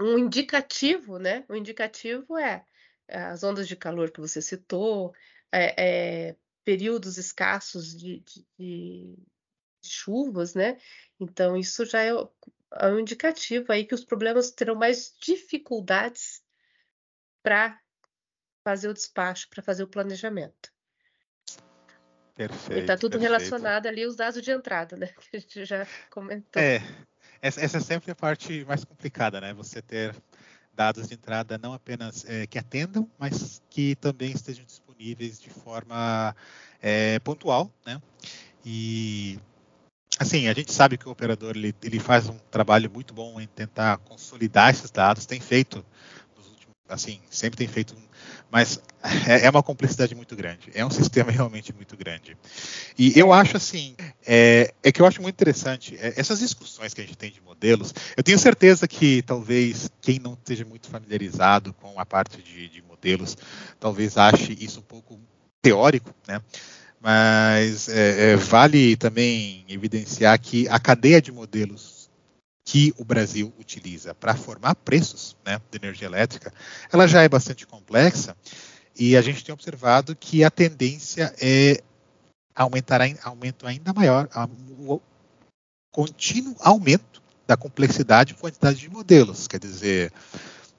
um 0.00 0.18
indicativo, 0.18 1.18
né? 1.18 1.44
Um 1.48 1.56
indicativo 1.56 2.38
é 2.38 2.64
as 3.08 3.42
ondas 3.42 3.66
de 3.66 3.74
calor 3.74 4.10
que 4.10 4.20
você 4.20 4.40
citou, 4.42 5.14
é, 5.50 6.28
é, 6.28 6.36
períodos 6.64 7.16
escassos 7.16 7.96
de, 7.96 8.20
de, 8.20 8.46
de, 8.58 9.18
chuvas, 9.82 10.54
né? 10.54 10.76
Então, 11.18 11.56
isso 11.56 11.86
já 11.86 12.02
é, 12.02 12.12
é 12.72 12.86
um 12.88 12.98
indicativo 12.98 13.72
aí 13.72 13.84
que 13.84 13.94
os 13.94 14.04
problemas 14.04 14.50
terão 14.50 14.74
mais 14.74 15.14
dificuldades 15.20 16.42
para 17.42 17.78
fazer 18.64 18.88
o 18.88 18.94
despacho, 18.94 19.48
para 19.48 19.62
fazer 19.62 19.82
o 19.82 19.88
planejamento. 19.88 20.72
Perfeito. 22.34 22.78
E 22.78 22.80
está 22.80 22.96
tudo 22.96 23.18
perfeito. 23.18 23.32
relacionado 23.32 23.86
ali 23.86 24.04
aos 24.04 24.14
dados 24.14 24.42
de 24.42 24.50
entrada, 24.50 24.96
né? 24.96 25.08
Que 25.08 25.36
a 25.36 25.40
gente 25.40 25.64
já 25.64 25.86
comentou. 26.10 26.62
É, 26.62 26.80
essa, 27.42 27.60
essa 27.60 27.78
é 27.78 27.80
sempre 27.80 28.12
a 28.12 28.14
parte 28.14 28.64
mais 28.64 28.84
complicada, 28.84 29.40
né? 29.40 29.52
Você 29.54 29.82
ter 29.82 30.14
dados 30.72 31.08
de 31.08 31.14
entrada 31.14 31.58
não 31.58 31.72
apenas 31.72 32.24
é, 32.26 32.46
que 32.46 32.56
atendam, 32.56 33.10
mas 33.18 33.60
que 33.68 33.96
também 33.96 34.30
estejam 34.30 34.64
disponíveis 34.64 35.40
de 35.40 35.50
forma 35.50 36.36
é, 36.80 37.18
pontual, 37.20 37.72
né? 37.84 38.00
E 38.64 39.40
assim, 40.18 40.48
a 40.48 40.52
gente 40.54 40.72
sabe 40.72 40.96
que 40.96 41.08
o 41.08 41.12
operador 41.12 41.56
ele, 41.56 41.74
ele 41.82 41.98
faz 41.98 42.28
um 42.28 42.38
trabalho 42.50 42.90
muito 42.90 43.14
bom 43.14 43.40
em 43.40 43.46
tentar 43.46 43.98
consolidar 43.98 44.70
esses 44.70 44.90
dados, 44.90 45.26
tem 45.26 45.40
feito 45.40 45.84
assim, 46.88 47.20
sempre 47.30 47.58
tem 47.58 47.68
feito, 47.68 47.94
mas 48.50 48.80
é, 49.28 49.46
é, 49.46 49.50
uma 49.50 49.62
complexidade 49.62 50.14
muito 50.14 50.34
grande, 50.34 50.70
é 50.74 50.84
um 50.84 50.90
sistema 50.90 51.30
realmente 51.30 51.72
muito 51.72 51.96
grande. 51.96 52.36
E 52.98 53.16
eu 53.18 53.32
acho 53.32 53.56
assim, 53.56 53.94
é, 54.26 54.72
é 54.82 54.90
que 54.90 55.02
eu 55.02 55.06
acho 55.06 55.20
muito 55.20 55.34
interessante 55.34 55.96
é, 56.00 56.14
essas 56.16 56.38
discussões 56.38 56.94
que 56.94 57.00
a 57.00 57.04
gente 57.04 57.16
tem 57.16 57.30
de 57.30 57.42
modelos. 57.42 57.92
Eu 58.16 58.22
tenho 58.22 58.38
certeza 58.38 58.88
que 58.88 59.22
talvez 59.22 59.90
quem 60.00 60.18
não 60.18 60.32
esteja 60.32 60.64
muito 60.64 60.88
familiarizado 60.88 61.74
com 61.74 62.00
a 62.00 62.06
parte 62.06 62.42
de, 62.42 62.68
de 62.68 62.82
modelos, 62.82 63.36
talvez 63.78 64.16
ache 64.16 64.56
isso 64.58 64.80
um 64.80 64.84
pouco 64.84 65.20
teórico, 65.60 66.14
né? 66.26 66.40
Mas 67.00 67.88
é, 67.88 68.32
é, 68.32 68.36
vale 68.36 68.96
também 68.96 69.64
evidenciar 69.68 70.38
que 70.40 70.68
a 70.68 70.78
cadeia 70.78 71.22
de 71.22 71.30
modelos 71.30 72.10
que 72.64 72.92
o 72.98 73.04
Brasil 73.04 73.50
utiliza 73.58 74.14
para 74.14 74.34
formar 74.34 74.74
preços 74.74 75.34
né, 75.44 75.58
de 75.70 75.78
energia 75.78 76.06
elétrica, 76.06 76.52
ela 76.92 77.08
já 77.08 77.22
é 77.22 77.28
bastante 77.28 77.66
complexa 77.66 78.36
e 78.94 79.16
a 79.16 79.22
gente 79.22 79.42
tem 79.42 79.54
observado 79.54 80.14
que 80.14 80.44
a 80.44 80.50
tendência 80.50 81.34
é 81.40 81.80
aumentar 82.54 83.00
aumento 83.22 83.66
ainda 83.66 83.92
maior, 83.94 84.28
o 84.80 85.00
contínuo 85.90 86.56
aumento 86.60 87.22
da 87.46 87.56
complexidade 87.56 88.32
e 88.32 88.36
quantidade 88.36 88.78
de 88.78 88.90
modelos. 88.90 89.48
Quer 89.48 89.60
dizer, 89.60 90.12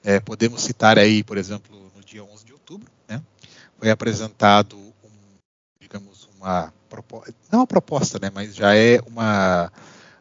é, 0.04 0.20
podemos 0.20 0.62
citar 0.62 0.96
aí, 0.96 1.24
por 1.24 1.38
exemplo, 1.38 1.90
no 1.96 2.04
dia 2.04 2.22
11 2.22 2.44
de 2.44 2.52
outubro, 2.52 2.88
né, 3.08 3.20
foi 3.78 3.90
apresentado, 3.90 4.89
uma 6.40 6.72
não 7.52 7.60
uma 7.60 7.66
proposta, 7.66 8.18
né, 8.20 8.30
mas 8.34 8.54
já 8.54 8.74
é 8.74 9.00
uma 9.06 9.70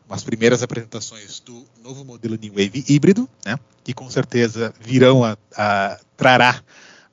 as 0.10 0.24
primeiras 0.24 0.64
apresentações 0.64 1.40
do 1.40 1.64
novo 1.84 2.04
modelo 2.04 2.36
New 2.36 2.54
Wave 2.54 2.84
híbrido, 2.90 3.30
né, 3.46 3.58
que 3.84 3.94
com 3.94 4.10
certeza 4.10 4.74
virão 4.80 5.24
a, 5.24 5.38
a 5.56 6.00
trará 6.18 6.62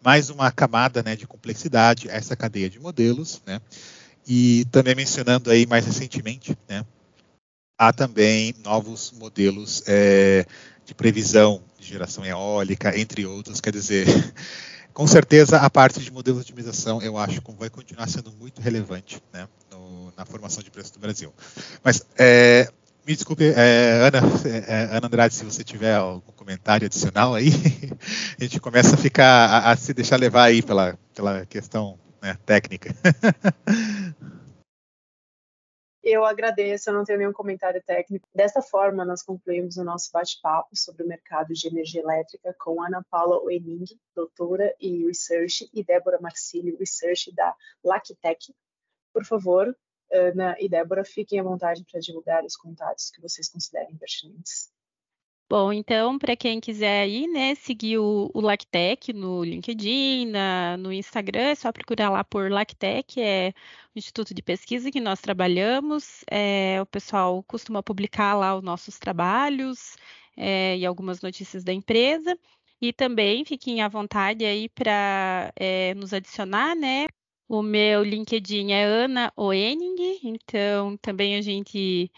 mais 0.03 0.31
uma 0.31 0.51
camada 0.51 1.03
né, 1.03 1.15
de 1.15 1.27
complexidade 1.27 2.09
a 2.09 2.15
essa 2.15 2.35
cadeia 2.35 2.71
de 2.71 2.81
modelos, 2.81 3.43
né, 3.47 3.61
e 4.27 4.65
também 4.73 4.95
mencionando 4.95 5.51
aí 5.51 5.67
mais 5.67 5.85
recentemente, 5.85 6.57
né, 6.67 6.85
há 7.79 7.93
também 7.93 8.55
novos 8.65 9.13
modelos 9.13 9.83
é, 9.87 10.47
de 10.87 10.95
previsão 10.95 11.63
de 11.79 11.87
geração 11.87 12.25
eólica, 12.25 12.99
entre 12.99 13.27
outros, 13.27 13.61
quer 13.61 13.73
dizer, 13.73 14.07
com 14.97 15.07
certeza 15.07 15.59
a 15.59 15.69
parte 15.69 16.01
de 16.01 16.11
modelos 16.11 16.43
de 16.43 16.53
otimização 16.53 17.03
eu 17.03 17.19
acho 17.19 17.43
que 17.43 17.53
vai 17.53 17.69
continuar 17.69 18.09
sendo 18.09 18.33
muito 18.33 18.63
relevante 18.63 19.23
né, 19.31 19.47
no, 19.71 20.11
na 20.17 20.25
formação 20.25 20.63
de 20.63 20.71
preço 20.71 20.95
do 20.95 20.99
Brasil. 20.99 21.35
Mas 21.85 22.01
é, 22.19 22.67
me 23.07 23.15
desculpe, 23.15 23.45
é, 23.45 24.09
Ana, 24.09 24.21
é, 24.67 24.97
Ana 24.97 25.07
Andrade, 25.07 25.35
se 25.35 25.45
você 25.45 25.63
tiver 25.63 25.95
algum 25.95 26.33
comentário 26.33 26.87
adicional 26.87 27.35
aí, 27.35 27.51
a 28.41 28.43
gente 28.43 28.59
começa 28.59 28.95
a 28.95 28.97
ficar, 28.97 29.47
a, 29.51 29.73
a 29.73 29.77
se 29.77 29.93
deixar 29.93 30.19
levar 30.19 30.45
aí 30.45 30.63
pela, 30.63 30.99
pela 31.15 31.45
questão 31.45 31.99
né, 32.23 32.39
técnica. 32.47 32.97
Eu 36.09 36.25
agradeço, 36.25 36.89
eu 36.89 36.95
não 36.95 37.03
tenho 37.03 37.19
nenhum 37.19 37.33
comentário 37.33 37.83
técnico. 37.83 38.29
Dessa 38.33 38.63
forma, 38.63 39.05
nós 39.05 39.25
concluímos 39.25 39.77
o 39.77 39.83
nosso 39.83 40.09
bate-papo 40.13 40.69
sobre 40.77 41.03
o 41.03 41.09
mercado 41.09 41.53
de 41.53 41.67
energia 41.67 42.01
elétrica 42.01 42.55
com 42.61 42.81
Ana 42.81 43.05
Paula 43.11 43.43
Oening, 43.43 43.87
doutora 44.15 44.73
e 44.81 45.05
research, 45.05 45.69
e 45.75 45.83
Débora 45.83 46.21
Marcílio, 46.21 46.79
research 46.79 47.35
da 47.35 47.53
Lactec. 47.83 48.55
Por 49.13 49.25
favor, 49.25 49.77
Ana 50.13 50.55
e 50.61 50.69
Débora, 50.69 51.05
fiquem 51.05 51.41
à 51.41 51.43
vontade 51.43 51.85
para 51.91 51.99
divulgar 51.99 52.45
os 52.45 52.57
contatos 52.57 53.11
que 53.11 53.21
vocês 53.21 53.49
considerem 53.49 53.97
pertinentes. 53.97 54.71
Bom, 55.49 55.73
então, 55.73 56.19
para 56.19 56.35
quem 56.37 56.59
quiser 56.61 57.03
aí, 57.03 57.29
né, 57.29 57.55
seguir 57.55 57.99
o, 57.99 58.31
o 58.35 58.41
Lactec 58.41 59.13
no 59.13 59.45
LinkedIn, 59.45 60.27
na, 60.27 60.77
no 60.77 60.93
Instagram, 60.93 61.41
é 61.41 61.55
só 61.55 61.71
procurar 61.71 62.11
lá 62.11 62.25
por 62.25 62.51
Lactec, 62.51 63.21
é 63.21 63.55
o 63.95 63.99
instituto 63.99 64.35
de 64.35 64.43
pesquisa 64.43 64.91
que 64.91 65.01
nós 65.01 65.21
trabalhamos. 65.21 66.25
É, 66.29 66.83
o 66.83 66.87
pessoal 66.87 67.45
costuma 67.45 67.81
publicar 67.81 68.35
lá 68.35 68.57
os 68.57 68.63
nossos 68.63 68.99
trabalhos 68.99 69.97
é, 70.37 70.77
e 70.79 70.85
algumas 70.85 71.21
notícias 71.21 71.63
da 71.63 71.73
empresa. 71.73 72.37
E 72.81 72.93
também 72.93 73.45
fiquem 73.45 73.83
à 73.83 73.89
vontade 73.89 74.45
aí 74.45 74.69
para 74.69 75.53
é, 75.57 75.95
nos 75.95 76.13
adicionar, 76.13 76.75
né? 76.75 77.07
O 77.49 77.63
meu 77.63 78.03
LinkedIn 78.03 78.73
é 78.73 78.85
Ana 78.85 79.33
Oening, 79.37 80.19
então 80.25 80.97
também 80.97 81.37
a 81.37 81.41
gente 81.43 82.11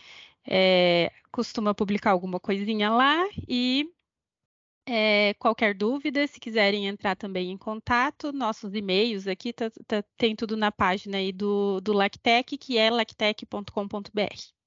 é, 0.46 1.12
costuma 1.30 1.74
publicar 1.74 2.10
alguma 2.10 2.40
coisinha 2.40 2.90
lá 2.90 3.28
e 3.46 3.86
é, 4.86 5.34
qualquer 5.34 5.74
dúvida, 5.74 6.26
se 6.26 6.40
quiserem 6.40 6.86
entrar 6.86 7.14
também 7.14 7.50
em 7.50 7.58
contato, 7.58 8.32
nossos 8.32 8.74
e-mails 8.74 9.26
aqui 9.26 9.52
tá, 9.52 9.70
tá, 9.86 10.02
tem 10.16 10.34
tudo 10.34 10.56
na 10.56 10.72
página 10.72 11.18
aí 11.18 11.30
do, 11.30 11.78
do 11.82 11.92
Lactec, 11.92 12.56
que 12.56 12.78
é 12.78 12.90
lactec.com.br. 12.90 14.58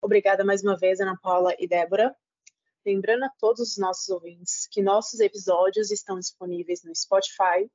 Obrigada 0.03 0.45
mais 0.45 0.63
uma 0.63 0.77
vez, 0.77 1.01
Ana 1.01 1.17
Paula 1.17 1.55
e 1.59 1.67
Débora. 1.67 2.15
Lembrando 2.85 3.25
a 3.25 3.31
todos 3.39 3.71
os 3.71 3.79
nossos 3.79 4.09
ouvintes 4.09 4.67
que 4.67 4.83
nossos 4.83 5.21
episódios 5.21 5.91
estão 5.91 6.19
disponíveis 6.19 6.83
no 6.83 6.95
Spotify, 6.95 7.71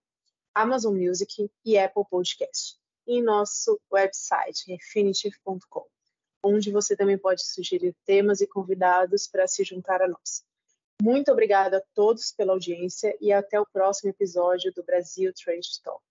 Amazon 0.54 0.96
Music 0.96 1.50
e 1.66 1.78
Apple 1.78 2.04
Podcast. 2.08 2.78
E 3.08 3.18
em 3.18 3.24
nosso 3.24 3.80
website, 3.92 4.66
refinitiv.com, 4.68 5.88
onde 6.44 6.72
você 6.72 6.96
também 6.96 7.18
pode 7.18 7.44
sugerir 7.44 7.96
temas 8.06 8.42
e 8.42 8.48
convidados 8.48 9.28
para 9.28 9.48
se 9.48 9.64
juntar 9.64 10.02
a 10.02 10.08
nós. 10.08 10.44
Muito 11.02 11.32
obrigada 11.32 11.78
a 11.78 11.84
todos 11.96 12.32
pela 12.32 12.54
audiência 12.54 13.18
e 13.22 13.32
até 13.32 13.60
o 13.60 13.66
próximo 13.66 14.10
episódio 14.10 14.72
do 14.74 14.84
Brasil 14.84 15.34
Trade 15.34 15.82
Talk. 15.82 16.04